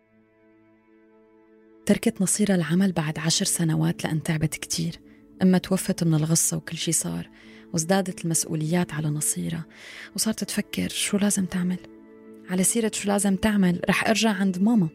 تركت 1.87 2.21
نصيرة 2.21 2.55
العمل 2.55 2.91
بعد 2.91 3.19
عشر 3.19 3.45
سنوات 3.45 4.03
لأن 4.03 4.23
تعبت 4.23 4.55
كتير. 4.55 4.99
أما 5.41 5.57
توفت 5.57 6.03
من 6.03 6.13
الغصة 6.13 6.57
وكل 6.57 6.77
شي 6.77 6.91
صار 6.91 7.29
وازدادت 7.73 8.25
المسؤوليات 8.25 8.93
على 8.93 9.07
نصيرة 9.07 9.65
وصارت 10.15 10.43
تفكر 10.43 10.89
شو 10.89 11.17
لازم 11.17 11.45
تعمل. 11.45 11.77
على 12.49 12.63
سيرة 12.63 12.91
شو 12.93 13.07
لازم 13.07 13.35
تعمل 13.35 13.81
رح 13.89 14.07
أرجع 14.07 14.29
عند 14.29 14.57
ماما. 14.57 14.89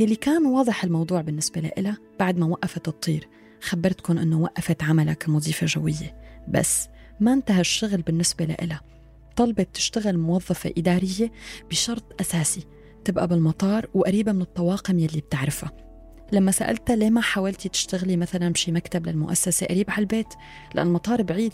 يلي 0.00 0.16
كان 0.16 0.46
واضح 0.46 0.84
الموضوع 0.84 1.20
بالنسبة 1.20 1.60
لإلها 1.60 1.98
بعد 2.20 2.38
ما 2.38 2.46
وقفت 2.46 2.86
تطير 2.86 3.28
خبرتكم 3.60 4.18
أنه 4.18 4.40
وقفت 4.40 4.82
عملها 4.82 5.14
كمضيفة 5.14 5.66
جوية. 5.66 6.16
بس 6.48 6.88
ما 7.20 7.32
انتهى 7.32 7.60
الشغل 7.60 8.02
بالنسبة 8.02 8.44
لإلها. 8.44 8.80
طلبت 9.36 9.68
تشتغل 9.74 10.18
موظفة 10.18 10.72
إدارية 10.78 11.32
بشرط 11.70 12.20
أساسي 12.20 12.66
تبقى 13.04 13.28
بالمطار 13.28 13.88
وقريبة 13.94 14.32
من 14.32 14.42
الطواقم 14.42 14.98
يلي 14.98 15.20
بتعرفها. 15.20 15.83
لما 16.32 16.50
سألتها 16.50 16.96
ليه 16.96 17.10
ما 17.10 17.20
حاولتي 17.20 17.68
تشتغلي 17.68 18.16
مثلا 18.16 18.48
بشي 18.48 18.72
مكتب 18.72 19.06
للمؤسسة 19.06 19.66
قريب 19.66 19.90
على 19.90 20.00
البيت؟ 20.00 20.34
لأن 20.74 20.86
المطار 20.86 21.22
بعيد. 21.22 21.52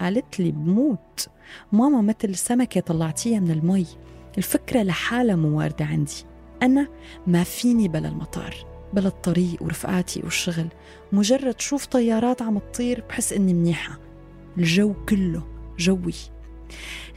قالت 0.00 0.40
لي 0.40 0.52
بموت. 0.52 1.28
ماما 1.72 2.00
مثل 2.00 2.34
سمكة 2.34 2.80
طلعتيها 2.80 3.40
من 3.40 3.50
المي. 3.50 3.86
الفكرة 4.38 4.82
لحالها 4.82 5.36
مو 5.36 5.58
واردة 5.58 5.84
عندي. 5.84 6.24
أنا 6.62 6.88
ما 7.26 7.44
فيني 7.44 7.88
بلا 7.88 8.08
المطار 8.08 8.54
بلا 8.92 9.08
الطريق 9.08 9.62
ورفقاتي 9.62 10.20
والشغل. 10.20 10.68
مجرد 11.12 11.60
شوف 11.60 11.86
طيارات 11.86 12.42
عم 12.42 12.58
تطير 12.58 13.04
بحس 13.08 13.32
إني 13.32 13.54
منيحة. 13.54 13.98
الجو 14.58 14.94
كله 15.08 15.42
جوي. 15.78 16.14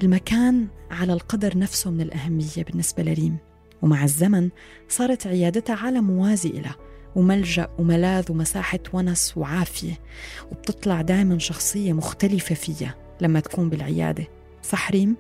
المكان 0.04 0.68
على 0.92 1.14
القدر 1.14 1.58
نفسه 1.58 1.92
من 1.92 2.02
الأهمية 2.02 2.64
بالنسبة 2.68 3.04
لريم. 3.04 3.38
ومع 3.82 4.04
الزمن 4.04 4.50
صارت 4.90 5.28
عيادتها 5.28 5.76
عالم 5.76 6.04
موازي 6.04 6.50
إلها. 6.50 6.76
وملجأ 7.18 7.68
وملاذ 7.80 8.32
ومساحة 8.32 8.80
ونس 8.94 9.38
وعافية 9.38 10.00
وبتطلع 10.52 11.02
دائما 11.02 11.40
شخصية 11.40 11.94
مختلفة 11.94 12.56
فيها 12.56 12.96
لما 13.22 13.40
تكون 13.40 13.70
بالعيادة 13.70 14.28
صح 14.64 14.92
ريم؟ 14.92 15.16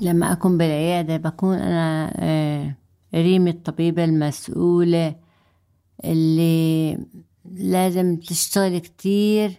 لما 0.00 0.32
أكون 0.32 0.58
بالعيادة 0.58 1.16
بكون 1.16 1.58
أنا 1.58 2.12
آه، 2.16 2.74
ريم 3.14 3.48
الطبيبة 3.48 4.04
المسؤولة 4.04 5.14
اللي 6.04 6.98
لازم 7.54 8.16
تشتغل 8.16 8.78
كتير 8.78 9.52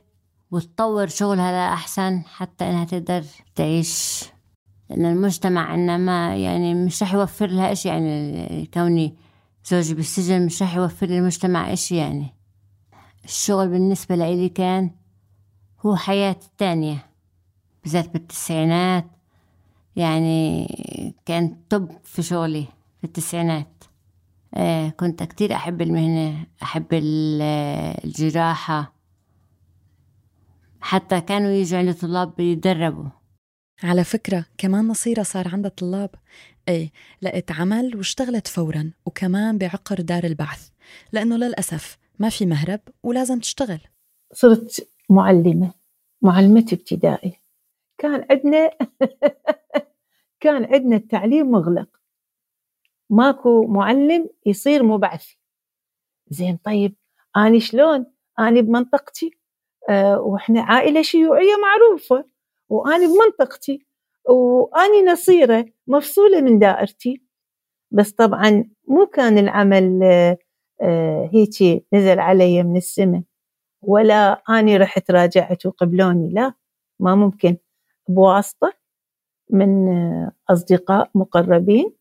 وتطور 0.51 1.07
شغلها 1.07 1.51
لأحسن 1.51 2.21
حتى 2.25 2.65
إنها 2.65 2.85
تقدر 2.85 3.23
تعيش 3.55 4.23
لأن 4.89 5.05
المجتمع 5.05 5.61
عنا 5.61 5.97
ما 5.97 6.35
يعني 6.35 6.73
مش 6.73 7.03
رح 7.03 7.13
يوفر 7.13 7.47
لها 7.47 7.71
إشي 7.71 7.89
يعني 7.89 8.69
كوني 8.73 9.13
زوجي 9.65 9.93
بالسجن 9.93 10.45
مش 10.45 10.61
رح 10.61 10.75
يوفر 10.75 11.07
للمجتمع 11.07 11.73
إشي 11.73 11.95
يعني. 11.95 12.35
الشغل 13.25 13.67
بالنسبة 13.67 14.15
لإلي 14.15 14.49
كان 14.49 14.91
هو 15.85 15.95
حياتي 15.95 16.47
التانية 16.47 17.05
بالذات 17.83 18.13
بالتسعينات. 18.13 19.07
يعني 19.95 20.67
كان 21.25 21.57
طب 21.69 21.91
في 22.03 22.23
شغلي 22.23 22.67
في 22.97 23.03
التسعينات. 23.03 23.83
آه 24.53 24.89
كنت 24.89 25.23
كتير 25.23 25.55
أحب 25.55 25.81
المهنة 25.81 26.45
أحب 26.63 26.85
الجراحة. 26.91 28.93
حتى 30.81 31.21
كانوا 31.21 31.51
يجوا 31.51 31.79
عندي 31.79 31.93
طلاب 31.93 32.39
يتدربوا 32.39 33.09
على 33.83 34.03
فكرة 34.03 34.45
كمان 34.57 34.87
نصيرة 34.87 35.23
صار 35.23 35.47
عندها 35.47 35.71
طلاب 35.71 36.09
إيه 36.69 36.91
لقيت 37.21 37.51
عمل 37.51 37.97
واشتغلت 37.97 38.47
فورا 38.47 38.91
وكمان 39.05 39.57
بعقر 39.57 40.01
دار 40.01 40.23
البعث. 40.23 40.69
لأنه 41.11 41.37
للأسف 41.37 41.97
ما 42.19 42.29
في 42.29 42.45
مهرب 42.45 42.79
ولازم 43.03 43.39
تشتغل. 43.39 43.79
صرت 44.33 44.89
معلمة 45.09 45.73
معلمة 46.21 46.65
ابتدائي. 46.73 47.39
كان 47.97 48.25
عندنا 48.31 48.71
كان 50.41 50.65
عندنا 50.65 50.95
التعليم 50.95 51.51
مغلق. 51.51 51.89
ماكو 53.09 53.67
معلم 53.67 54.29
يصير 54.45 54.83
مبعثي 54.83 55.39
زين 56.27 56.57
طيب 56.57 56.95
أنا 57.37 57.59
شلون؟ 57.59 58.05
أنا 58.39 58.61
بمنطقتي. 58.61 59.31
أه 59.89 60.19
وإحنا 60.19 60.61
عائلة 60.61 61.01
شيوعية 61.01 61.53
معروفة 61.61 62.25
وأنا 62.69 63.07
بمنطقتي. 63.07 63.85
وأني 64.29 65.03
نصيرة 65.11 65.65
مفصولة 65.87 66.41
من 66.41 66.59
دائرتي. 66.59 67.21
بس 67.91 68.11
طبعا 68.11 68.69
مو 68.87 69.05
كان 69.05 69.37
العمل 69.37 70.03
أه 70.81 71.29
هيجي 71.33 71.85
نزل 71.93 72.19
علي 72.19 72.63
من 72.63 72.77
السماء 72.77 73.21
ولا 73.81 74.43
أني 74.49 74.77
رحت 74.77 75.11
راجعت 75.11 75.65
وقبلوني 75.65 76.29
لا 76.33 76.53
ما 76.99 77.15
ممكن. 77.15 77.57
بواسطة 78.07 78.73
من 79.49 79.89
أصدقاء 80.49 81.11
مقربين 81.15 81.93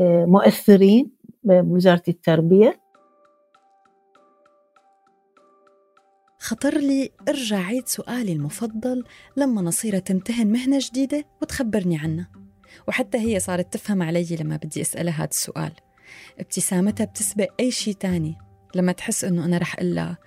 مؤثرين 0.00 1.12
بوزارة 1.42 2.02
التربية. 2.08 2.80
خطر 6.44 6.78
لي 6.78 7.10
ارجع 7.28 7.56
عيد 7.56 7.88
سؤالي 7.88 8.32
المفضل 8.32 9.04
لما 9.36 9.62
نصيرة 9.62 9.98
تمتهن 9.98 10.52
مهنة 10.52 10.78
جديدة 10.80 11.24
وتخبرني 11.42 11.98
عنها. 11.98 12.30
وحتى 12.88 13.18
هي 13.18 13.40
صارت 13.40 13.72
تفهم 13.72 14.02
علي 14.02 14.36
لما 14.40 14.56
بدي 14.56 14.80
أسألها 14.80 15.14
هذا 15.14 15.28
السؤال. 15.28 15.72
ابتسامتها 16.40 17.04
بتسبق 17.04 17.48
أي 17.60 17.70
شيء 17.70 17.94
تاني. 17.94 18.38
لما 18.74 18.92
تحس 18.92 19.24
إنه 19.24 19.44
أنا 19.44 19.58
رح 19.58 19.74
أقول 19.74 19.94
لها 19.94 20.18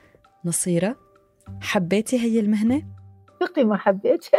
نصيرة 0.45 0.95
حبيتي 1.61 2.19
هي 2.19 2.39
المهنة؟ 2.39 2.83
بقي 3.41 3.63
ما 3.63 3.77
حبيت. 3.77 4.25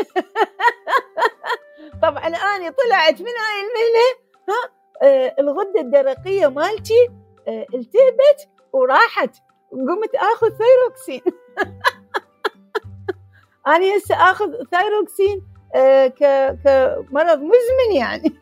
طبعا 2.02 2.26
أنا 2.26 2.70
طلعت 2.70 3.20
من 3.20 3.26
هاي 3.26 3.60
المهنة 3.64 4.08
ها 4.48 4.70
آه 5.02 5.34
الغدة 5.38 5.80
الدرقية 5.80 6.46
مالتي 6.46 7.08
آه 7.48 7.66
التهبت 7.74 8.48
وراحت 8.72 9.36
قمت 9.72 10.14
آخذ 10.14 10.48
ثيروكسين. 10.48 11.32
أنا 13.66 13.96
هسه 13.96 14.14
آخذ 14.14 14.46
ثيروكسين 14.46 15.42
آه 15.74 16.06
كمرض 16.06 17.38
مزمن 17.38 17.96
يعني. 17.96 18.28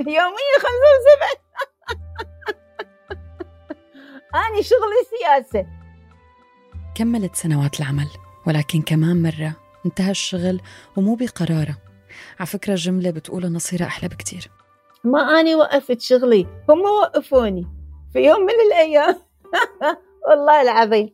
يوميا 0.00 0.56
خمسة 0.58 0.88
وسبعة. 0.94 1.44
أنا 4.46 4.62
شغلي 4.62 5.04
سياسة. 5.18 5.66
كملت 6.94 7.36
سنوات 7.36 7.80
العمل 7.80 8.06
ولكن 8.46 8.82
كمان 8.82 9.22
مرة 9.22 9.52
انتهى 9.86 10.10
الشغل 10.10 10.60
ومو 10.96 11.14
بقراره. 11.14 11.76
على 12.38 12.46
فكرة 12.46 12.74
جملة 12.74 13.10
بتقولها 13.10 13.50
نصيرة 13.50 13.84
أحلى 13.84 14.08
بكتير. 14.08 14.50
ما 15.04 15.40
أني 15.40 15.54
وقفت 15.54 16.00
شغلي 16.00 16.46
هم 16.68 16.80
وقفوني 16.80 17.66
في 18.12 18.18
يوم 18.18 18.40
من 18.40 18.54
الأيام. 18.66 19.20
والله 20.28 20.62
العظيم. 20.62 21.10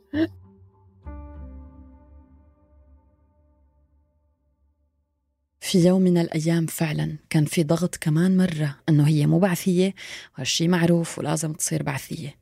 في 5.70 5.86
يوم 5.86 6.02
من 6.02 6.18
الأيام 6.18 6.66
فعلا 6.66 7.16
كان 7.30 7.44
في 7.44 7.62
ضغط 7.62 7.96
كمان 7.96 8.36
مرة 8.36 8.76
أنه 8.88 9.08
هي 9.08 9.26
مو 9.26 9.38
بعثية 9.38 9.94
وهالشي 10.34 10.68
معروف 10.68 11.18
ولازم 11.18 11.52
تصير 11.52 11.82
بعثية. 11.82 12.36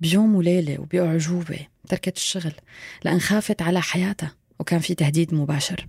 بيوم 0.00 0.34
وليلة 0.34 0.80
وبأعجوبة 0.80 1.58
تركت 1.88 2.16
الشغل 2.16 2.52
لأن 3.04 3.20
خافت 3.20 3.62
على 3.62 3.82
حياتها 3.82 4.32
وكان 4.60 4.80
في 4.80 4.94
تهديد 4.94 5.34
مباشر. 5.34 5.86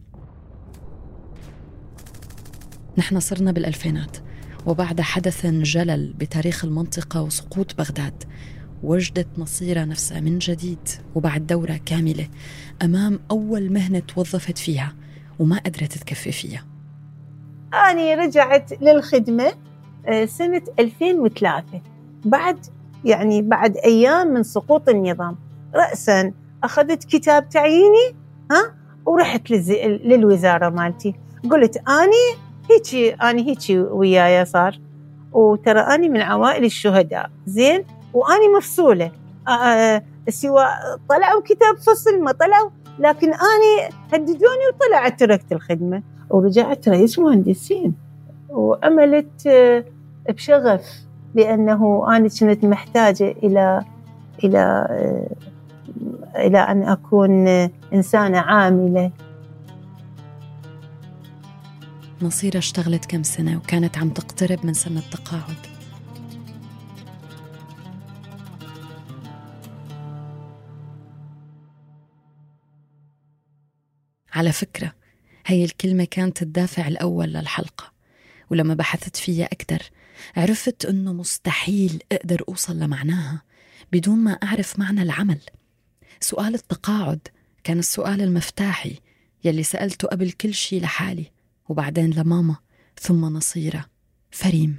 نحن 2.98 3.20
صرنا 3.20 3.52
بالألفينات 3.52 4.18
وبعد 4.66 5.02
حدث 5.02 5.46
جلل 5.46 6.13
بتاريخ 6.13 6.66
المنطقة 6.66 7.22
وسقوط 7.22 7.76
بغداد 7.78 8.24
وجدت 8.84 9.28
نصيرة 9.38 9.84
نفسها 9.84 10.20
من 10.20 10.40
جديد 10.40 10.90
وبعد 11.16 11.48
دورة 11.48 11.80
كاملة 11.86 12.30
أمام 12.82 13.20
أول 13.32 13.72
مهنة 13.72 14.00
توظفت 14.00 14.58
فيها 14.58 14.96
وما 15.39 15.58
قدرت 15.58 15.97
تكفي 15.97 16.32
فيها. 16.32 16.63
أنا 17.73 18.15
رجعت 18.15 18.82
للخدمة 18.82 19.52
سنة 20.26 20.62
2003 20.80 21.82
بعد 22.26 22.65
يعني 23.06 23.41
بعد 23.41 23.78
أيام 23.78 24.28
من 24.28 24.43
سقوط 24.43 24.89
النظام. 24.89 25.38
رأسا 25.76 26.34
أخذت 26.63 27.04
كتاب 27.04 27.50
تعييني 27.50 28.15
ها 28.52 28.76
ورحت 29.06 29.52
للوزارة 29.82 30.69
مالتي. 30.69 31.15
قلت 31.52 31.78
أني 31.78 32.38
هيجي 32.71 33.13
أنا 33.13 33.41
هيجي 33.41 33.80
وياي 33.80 34.45
صار. 34.45 34.80
وترى 35.32 35.80
أنا 35.80 36.08
من 36.08 36.21
عوائل 36.21 36.65
الشهداء. 36.65 37.30
زين؟ 37.45 37.84
وأني 38.13 38.47
مفصولة. 38.58 39.12
آه 39.47 40.04
سواء 40.30 41.00
طلعوا 41.10 41.41
كتاب 41.41 41.78
فصل 41.78 42.23
ما 42.23 42.32
طلعوا. 42.32 42.69
لكن 43.00 43.28
أني 43.34 43.90
هددوني 44.14 44.68
وطلعت 44.74 45.20
تركت 45.20 45.52
الخدمة 45.52 46.04
ورجعت 46.30 46.90
رئيس 46.90 47.20
مهندسين 47.20 47.94
وأملت 48.50 49.48
بشغف 50.30 51.08
لأنه 51.36 52.06
أنا 52.18 52.30
كنت 52.40 52.66
محتاجة 52.66 53.36
إلى 53.44 53.82
إلى 54.44 54.88
إلى 56.36 56.60
أن 56.60 56.84
أكون 56.84 57.48
إنسانة 57.94 58.40
عاملة. 58.40 59.12
نصيرة 62.22 62.58
اشتغلت 62.58 63.06
كم 63.06 63.24
سنة 63.24 63.58
وكانت 63.58 63.98
عم 63.98 64.10
تقترب 64.10 64.66
من 64.66 64.74
سن 64.74 64.98
التقاعد. 64.98 65.77
على 74.38 74.52
فكرة 74.52 74.93
هي 75.45 75.63
الكلمة 75.63 76.06
كانت 76.06 76.41
الدافع 76.41 76.88
الأول 76.88 77.28
للحلقة 77.34 77.91
ولما 78.50 78.73
بحثت 78.73 79.15
فيها 79.15 79.45
أكثر 79.45 79.82
عرفت 80.38 80.86
أنه 80.86 81.13
مستحيل 81.13 82.04
أقدر 82.12 82.43
أوصل 82.50 82.80
لمعناها 82.80 83.41
بدون 83.91 84.17
ما 84.17 84.32
أعرف 84.32 84.80
معنى 84.80 85.02
العمل. 85.02 85.39
سؤال 86.19 86.56
التقاعد 86.56 87.28
كان 87.63 87.80
السؤال 87.80 88.21
المفتاحي 88.21 88.95
يلي 89.43 89.63
سألته 89.63 90.08
قبل 90.08 90.32
كل 90.32 90.54
شي 90.54 90.80
لحالي 90.80 91.32
وبعدين 91.69 92.10
لماما 92.10 92.56
ثم 93.00 93.26
نصيرة 93.26 93.86
فريم. 94.32 94.78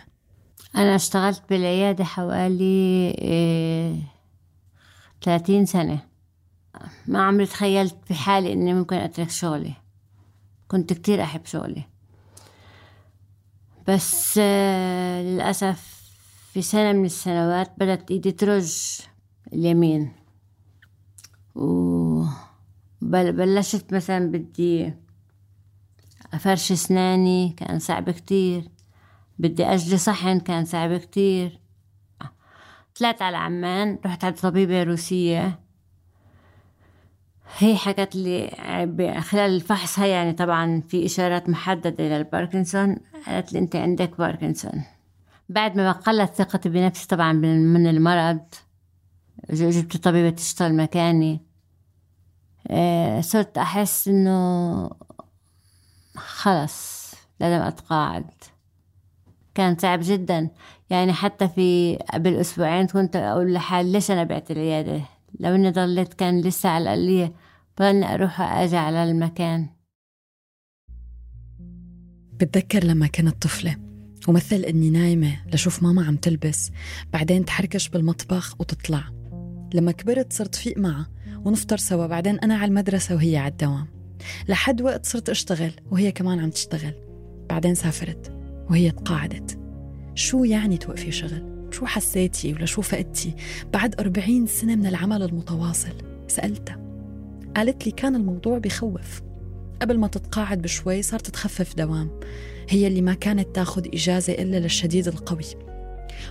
أنا 0.77 0.97
اشتغلت 0.97 1.43
بالعيادة 1.51 2.05
حوالي 2.05 3.15
إيه 3.19 3.97
30 5.23 5.67
سنة. 5.67 6.08
ما 7.07 7.23
عمري 7.23 7.47
تخيلت 7.47 7.97
بحالي 8.11 8.53
إني 8.53 8.75
ممكن 8.75 8.97
أترك 8.97 9.31
شغلي. 9.31 9.75
كنت 10.69 10.93
كتير 10.93 11.23
أحب 11.23 11.47
شغلي. 11.47 11.85
بس 13.89 14.39
آه 14.43 15.23
للأسف 15.23 15.99
في 16.53 16.63
سنة 16.63 16.93
من 16.93 17.05
السنوات 17.05 17.73
بدأت 17.79 18.11
إيدي 18.11 18.33
ترج 18.33 19.01
اليمين. 19.53 20.13
وبلشت 23.03 23.95
مثلا 23.95 24.31
بدي 24.31 24.95
أفرش 26.33 26.73
أسناني 26.73 27.55
كان 27.57 27.79
صعب 27.79 28.11
كتير. 28.11 28.69
بدي 29.39 29.65
أجلي 29.65 29.99
صحن 29.99 30.41
كان 30.41 30.65
صعب 30.65 30.97
كتير. 30.97 31.61
طلعت 32.99 33.23
على 33.23 33.37
عمان 33.37 33.99
رحت 34.07 34.25
عند 34.25 34.35
طبيبة 34.37 34.83
روسية. 34.83 35.68
هي 37.57 37.77
حكت 37.77 38.17
لي 38.17 38.51
خلال 39.21 39.55
الفحص 39.55 39.99
هي 39.99 40.11
يعني 40.11 40.33
طبعا 40.33 40.83
في 40.89 41.07
إشارات 41.07 41.49
محددة 41.49 42.05
للباركنسون 42.05 42.97
قالت 43.27 43.53
لي 43.53 43.59
أنت 43.59 43.77
عندك 43.77 44.19
باركنسون. 44.19 44.83
بعد 45.49 45.77
ما 45.77 45.93
قلت 45.93 46.35
ثقتي 46.35 46.69
بنفسي 46.69 47.09
طبعا 47.09 47.33
من 47.33 47.87
المرض 47.87 48.41
جبت 49.51 49.97
طبيبة 49.97 50.31
تشتغل 50.31 50.75
مكاني. 50.75 51.41
آه، 52.71 53.21
صرت 53.21 53.59
أحس 53.59 54.09
إنه 54.09 54.91
خلص 56.17 57.15
لازم 57.41 57.63
أتقاعد. 57.63 58.31
كان 59.55 59.77
صعب 59.79 60.01
جدا. 60.03 60.51
يعني 60.91 61.13
حتى 61.13 61.49
في 61.49 61.97
قبل 62.13 62.35
أسبوعين 62.37 62.87
كنت 62.87 63.17
أقول 63.17 63.55
لحالي 63.55 63.93
ليش 63.93 64.11
أنا 64.11 64.25
بعت 64.25 64.51
العيادة؟ 64.51 65.01
لو 65.41 65.55
إني 65.55 65.71
ضليت 65.71 66.15
كان 66.15 66.41
لسه 66.41 66.69
على 66.69 66.83
الأقلية 66.83 67.33
بضلني 67.79 68.15
أروح 68.15 68.41
وأجي 68.41 68.77
على 68.77 69.05
المكان. 69.11 69.69
بتذكر 72.33 72.85
لما 72.85 73.07
كنت 73.07 73.43
طفلة 73.43 73.77
ومثل 74.29 74.57
إني 74.57 74.91
نايمة 74.91 75.37
لشوف 75.55 75.83
ماما 75.83 76.07
عم 76.07 76.17
تلبس 76.17 76.71
بعدين 77.13 77.45
تحركش 77.45 77.89
بالمطبخ 77.89 78.61
وتطلع. 78.61 79.05
لما 79.75 79.93
كبرت 79.93 80.33
صرت 80.33 80.55
فيق 80.55 80.79
معها 80.79 81.11
ونفطر 81.45 81.77
سوا 81.77 82.07
بعدين 82.07 82.39
أنا 82.39 82.55
على 82.55 82.69
المدرسة 82.69 83.15
وهي 83.15 83.37
على 83.37 83.53
الدوام. 83.53 83.87
لحد 84.49 84.83
وقت 84.83 85.07
صرت 85.07 85.31
أشتغل 85.31 85.73
وهي 85.91 86.13
كمان 86.13 86.41
عم 86.41 86.51
تشتغل. 86.51 86.95
بعدين 87.49 87.75
سافرت 87.75 88.33
وهي 88.71 88.91
تقاعدت. 88.91 89.59
شو 90.15 90.45
يعني 90.45 90.77
توقفي 90.77 91.13
شغل؟ 91.13 91.48
شو 91.71 91.87
حسيتي 91.87 92.53
ولا 92.53 92.67
شو 92.67 92.83
فقدتي 92.83 93.35
بعد 93.73 94.01
أربعين 94.01 94.47
سنة 94.47 94.77
من 94.77 94.87
العمل 94.87 95.23
المتواصل؟ 95.23 95.93
سألتها. 96.29 96.81
قالت 97.57 97.87
لي 97.87 97.93
كان 97.93 98.17
الموضوع 98.17 98.59
بخوف. 98.59 99.23
قبل 99.83 99.99
ما 99.99 100.07
تتقاعد 100.07 100.63
بشوي 100.63 101.03
صارت 101.03 101.27
تخفف 101.27 101.75
دوام. 101.77 102.21
هي 102.69 102.87
اللي 102.87 103.03
ما 103.03 103.15
كانت 103.15 103.55
تاخد 103.55 103.87
إجازة 103.87 104.33
إلا 104.33 104.57
للشديد 104.57 105.09
القوي. 105.09 105.45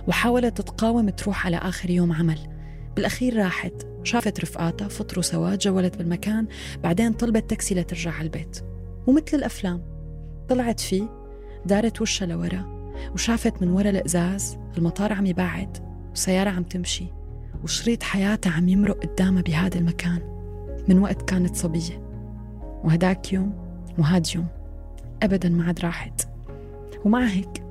وحاولت 0.08 0.56
تتقاوم 0.56 1.08
تروح 1.10 1.46
على 1.46 1.56
آخر 1.56 1.90
يوم 1.90 2.12
عمل. 2.12 2.38
بالأخير 2.96 3.36
راحت. 3.36 3.72
شافت 4.04 4.40
رفقاتها 4.40 4.88
فطروا 4.88 5.22
سوا 5.22 5.54
جولت 5.54 5.96
بالمكان 5.96 6.46
بعدين 6.82 7.12
طلبت 7.12 7.50
تاكسي 7.50 7.74
لترجع 7.74 8.10
على 8.10 8.24
البيت. 8.24 8.60
ومثل 9.06 9.36
الأفلام. 9.36 9.82
طلعت 10.48 10.80
فيه 10.80 11.08
دارت 11.66 12.00
وشها 12.00 12.26
لورا. 12.26 12.77
وشافت 13.14 13.62
من 13.62 13.68
ورا 13.68 13.90
الإزاز 13.90 14.58
المطار 14.78 15.12
عم 15.12 15.26
يبعد 15.26 15.78
وسيارة 16.12 16.50
عم 16.50 16.62
تمشي 16.62 17.06
وشريط 17.64 18.02
حياتها 18.02 18.52
عم 18.52 18.68
يمرق 18.68 19.06
قدامها 19.06 19.42
بهذا 19.42 19.78
المكان 19.78 20.20
من 20.88 20.98
وقت 20.98 21.22
كانت 21.22 21.56
صبية. 21.56 22.08
وهداك 22.84 23.32
يوم 23.32 23.52
وهاد 23.98 24.26
يوم 24.34 24.46
أبدا 25.22 25.48
ما 25.48 25.64
عاد 25.64 25.80
راحت. 25.80 26.28
ومع 27.04 27.26
هيك 27.26 27.62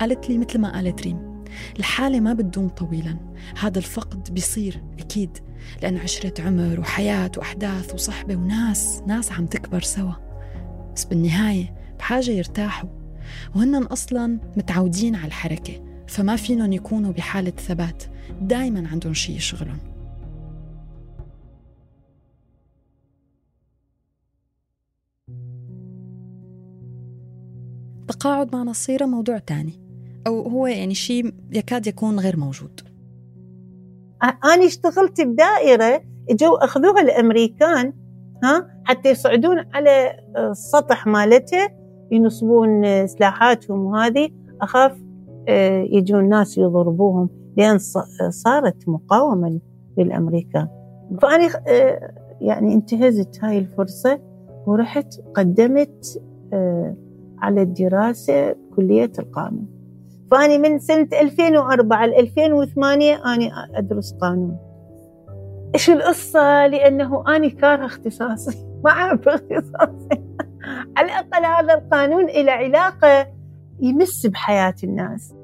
قالت 0.00 0.28
لي 0.30 0.38
مثل 0.38 0.58
ما 0.58 0.72
قالت 0.72 1.02
ريم 1.02 1.44
الحالة 1.78 2.20
ما 2.20 2.32
بتدوم 2.32 2.68
طويلا. 2.68 3.16
هذا 3.60 3.78
الفقد 3.78 4.34
بيصير 4.34 4.82
أكيد 4.98 5.38
لأن 5.82 5.96
عشرة 5.96 6.42
عمر 6.42 6.80
وحياة 6.80 7.30
وأحداث 7.36 7.94
وصحبة 7.94 8.36
وناس 8.36 9.02
ناس 9.06 9.32
عم 9.32 9.46
تكبر 9.46 9.80
سوا. 9.80 10.12
بس 10.96 11.04
بالنهاية 11.04 11.74
بحاجة 11.98 12.30
يرتاحوا. 12.30 12.99
وهن 13.56 13.74
أصلا 13.74 14.38
متعودين 14.56 15.14
على 15.14 15.26
الحركة 15.26 16.04
فما 16.08 16.36
فينهم 16.36 16.72
يكونوا 16.72 17.12
بحالة 17.12 17.50
ثبات. 17.50 18.02
دايما 18.40 18.88
عندهم 18.88 19.14
شي 19.14 19.36
يشغلهم 19.36 19.78
التقاعد 28.20 28.56
مع 28.56 28.62
نصيرة 28.62 29.06
موضوع 29.06 29.38
تاني. 29.38 29.80
أو 30.26 30.42
هو 30.42 30.66
يعني 30.66 30.94
شيء 30.94 31.34
يكاد 31.52 31.86
يكون 31.86 32.20
غير 32.20 32.36
موجود. 32.36 32.80
أنا 34.22 34.66
اشتغلت 34.66 35.20
بدائرة 35.20 36.02
اجوا 36.30 36.64
أخذوها 36.64 37.00
الأمريكان 37.00 37.92
ها 38.44 38.82
حتى 38.84 39.10
يصعدون 39.10 39.58
على 39.74 40.16
السطح 40.38 41.06
مالته 41.06 41.79
ينصبون 42.10 43.06
سلاحاتهم 43.06 43.84
وهذه 43.84 44.30
أخاف 44.62 44.92
آه، 45.48 45.82
يجون 45.82 46.28
ناس 46.28 46.58
يضربوهم 46.58 47.28
لأن 47.56 47.78
صارت 48.30 48.88
مقاومة 48.88 49.60
للأمريكان. 49.98 50.68
فأنا 51.22 51.48
آه، 51.68 52.14
يعني 52.40 52.74
انتهزت 52.74 53.44
هاي 53.44 53.58
الفرصة 53.58 54.20
ورحت 54.66 55.14
قدمت 55.34 56.22
آه، 56.52 56.96
على 57.38 57.62
الدراسة 57.62 58.52
بكلية 58.52 59.12
القانون. 59.18 59.66
فأنا 60.30 60.58
من 60.58 60.78
سنة 60.78 61.08
2004 61.20 62.06
ل 62.06 62.14
2008 62.14 63.14
أنا 63.24 63.68
أدرس 63.74 64.14
قانون. 64.20 64.56
إيش 65.74 65.90
القصة؟ 65.90 66.66
لأنه 66.66 67.36
أنا 67.36 67.48
كاره 67.48 67.86
اختصاصي 67.86 68.66
ما 68.84 68.90
أعرف 68.90 69.28
اختصاصي. 69.28 70.22
على 70.96 71.06
الأقل 71.06 71.44
هذا 71.44 71.74
القانون 71.74 72.26
له 72.26 72.52
علاقة 72.52 73.32
يمس 73.80 74.26
بحياة 74.26 74.74
الناس. 74.84 75.34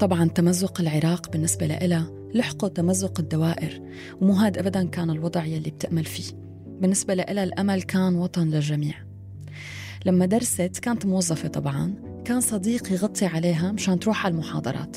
طبعا 0.00 0.28
تمزق 0.28 0.80
العراق 0.80 1.30
بالنسبة 1.32 1.66
لها 1.66 2.10
لحقة 2.34 2.68
تمزق 2.68 3.20
الدوائر 3.20 3.82
ومو 4.20 4.32
هاد 4.32 4.58
أبدا 4.58 4.84
كان 4.86 5.10
الوضع 5.10 5.44
يلي 5.44 5.70
بتأمل 5.70 6.04
فيه. 6.04 6.34
بالنسبة 6.80 7.14
لها 7.14 7.44
الأمل 7.44 7.82
كان 7.82 8.14
وطن 8.16 8.48
للجميع. 8.48 8.94
لما 10.06 10.26
درست 10.26 10.78
كانت 10.78 11.06
موظفة 11.06 11.48
طبعا 11.48 11.94
كان 12.24 12.40
صديق 12.40 12.92
يغطي 12.92 13.26
عليها 13.26 13.72
مشان 13.72 13.98
تروح 13.98 14.26
على 14.26 14.32
المحاضرات. 14.32 14.96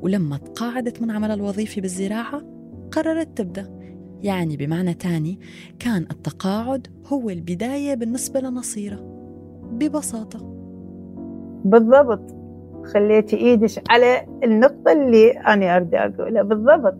ولما 0.00 0.36
تقاعدت 0.36 1.02
من 1.02 1.10
عملها 1.10 1.34
الوظيفي 1.34 1.80
بالزراعة 1.80 2.42
قررت 2.92 3.38
تبدأ. 3.38 3.81
يعني 4.22 4.56
بمعنى 4.56 4.94
تاني 4.94 5.38
كان 5.78 6.02
التقاعد 6.02 6.86
هو 7.06 7.30
البداية 7.30 7.94
بالنسبة 7.94 8.40
لنصيرة 8.40 9.00
ببساطة. 9.72 10.38
بالضبط. 11.64 12.34
خليتي 12.84 13.36
إيدش 13.36 13.80
على 13.90 14.26
النقطة 14.44 14.92
اللي 14.92 15.30
أنا 15.30 15.76
أريد 15.76 15.94
أقولها. 15.94 16.42
بالضبط. 16.42 16.94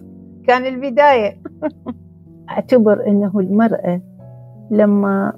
كان 0.46 0.66
البداية. 0.66 1.42
أعتبر 2.50 3.06
أنه 3.06 3.32
المرأة 3.38 4.00
لما 4.70 5.32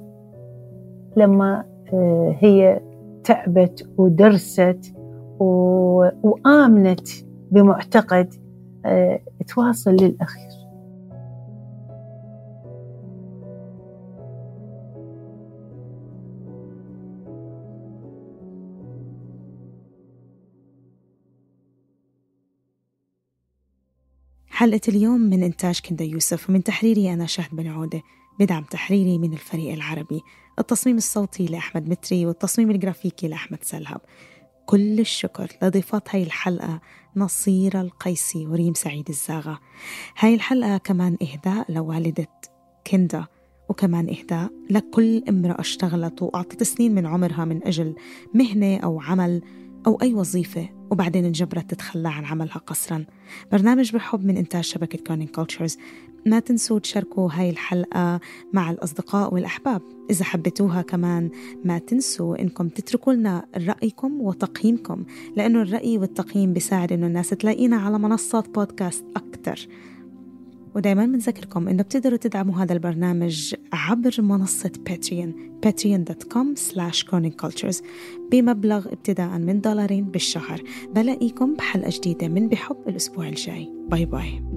لما 1.17 1.63
آه، 1.93 2.35
هي 2.39 2.81
تعبت 3.23 3.89
ودرست 3.97 4.95
وآمنت 5.39 7.07
بمعتقد 7.51 8.33
آه، 8.85 9.19
تواصل 9.47 9.91
للأخير. 9.91 10.64
حلقة 24.55 24.81
اليوم 24.87 25.21
من 25.21 25.43
إنتاج 25.43 25.79
كندا 25.79 26.05
يوسف 26.05 26.49
ومن 26.49 26.63
تحريري 26.63 27.13
أنا 27.13 27.25
شهد 27.25 27.55
بن 27.55 27.67
عودة 27.67 28.01
بدعم 28.39 28.63
تحريري 28.63 29.17
من 29.17 29.33
الفريق 29.33 29.73
العربي. 29.73 30.21
التصميم 30.59 30.97
الصوتي 30.97 31.45
لأحمد 31.45 31.89
متري 31.89 32.25
والتصميم 32.25 32.71
الجرافيكي 32.71 33.27
لأحمد 33.27 33.63
سلهب. 33.63 34.01
كل 34.65 34.99
الشكر 34.99 35.51
لضيفات 35.61 36.15
هاي 36.15 36.23
الحلقة 36.23 36.81
نصيرة 37.15 37.81
القيسي 37.81 38.45
وريم 38.47 38.73
سعيد 38.73 39.09
الزاغة. 39.09 39.59
هاي 40.19 40.33
الحلقة 40.33 40.77
كمان 40.77 41.17
إهداء 41.21 41.71
لوالدة 41.71 42.27
كندا 42.91 43.25
وكمان 43.69 44.09
إهداء 44.09 44.51
لكل 44.69 45.23
امرأة 45.29 45.59
اشتغلت 45.59 46.21
وأعطت 46.21 46.63
سنين 46.63 46.95
من 46.95 47.05
عمرها 47.05 47.45
من 47.45 47.67
أجل 47.67 47.95
مهنة 48.33 48.77
أو 48.77 49.01
عمل 49.01 49.41
أو 49.87 50.01
أي 50.01 50.13
وظيفة 50.13 50.69
وبعدين 50.91 51.25
انجبرت 51.25 51.69
تتخلى 51.69 52.09
عن 52.09 52.25
عملها 52.25 52.57
قسرا 52.57 53.05
برنامج 53.51 53.93
بحب 53.93 54.25
من 54.25 54.37
إنتاج 54.37 54.63
شبكة 54.63 54.97
Kerning 54.97 55.27
Cultures 55.27 55.77
ما 56.25 56.39
تنسوا 56.39 56.79
تشاركوا 56.79 57.29
هاي 57.33 57.49
الحلقة 57.49 58.19
مع 58.53 58.71
الأصدقاء 58.71 59.33
والأحباب. 59.33 59.81
إذا 60.09 60.25
حبيتوها 60.25 60.81
كمان 60.81 61.29
ما 61.65 61.77
تنسوا 61.77 62.41
إنكم 62.41 62.69
تتركوا 62.69 63.13
لنا 63.13 63.45
رأيكم 63.57 64.21
وتقييمكم 64.21 65.03
لأنه 65.35 65.61
الرأي 65.61 65.97
والتقييم 65.97 66.53
بيساعد 66.53 66.91
إنه 66.91 67.07
الناس 67.07 67.29
تلاقينا 67.29 67.77
على 67.77 67.99
منصات 67.99 68.49
بودكاست 68.49 69.05
أكتر. 69.15 69.67
ودايما 70.75 71.05
بنذكركم 71.05 71.67
إنه 71.67 71.83
بتقدروا 71.83 72.17
تدعموا 72.17 72.55
هذا 72.55 72.73
البرنامج 72.73 73.55
عبر 73.73 74.21
منصة 74.21 74.71
Patreon 74.85 75.59
patreon.com 75.65 76.59
slash 76.59 77.03
cultures 77.43 77.83
بمبلغ 78.31 78.87
ابتداء 78.87 79.37
من 79.37 79.61
دولارين 79.61 80.05
بالشهر. 80.05 80.61
بلاقيكم 80.95 81.53
بحلقة 81.53 81.89
جديدة 81.93 82.27
من 82.27 82.49
بحب 82.49 82.77
الأسبوع 82.87 83.27
الجاي. 83.27 83.69
باي 83.89 84.05
باي 84.05 84.54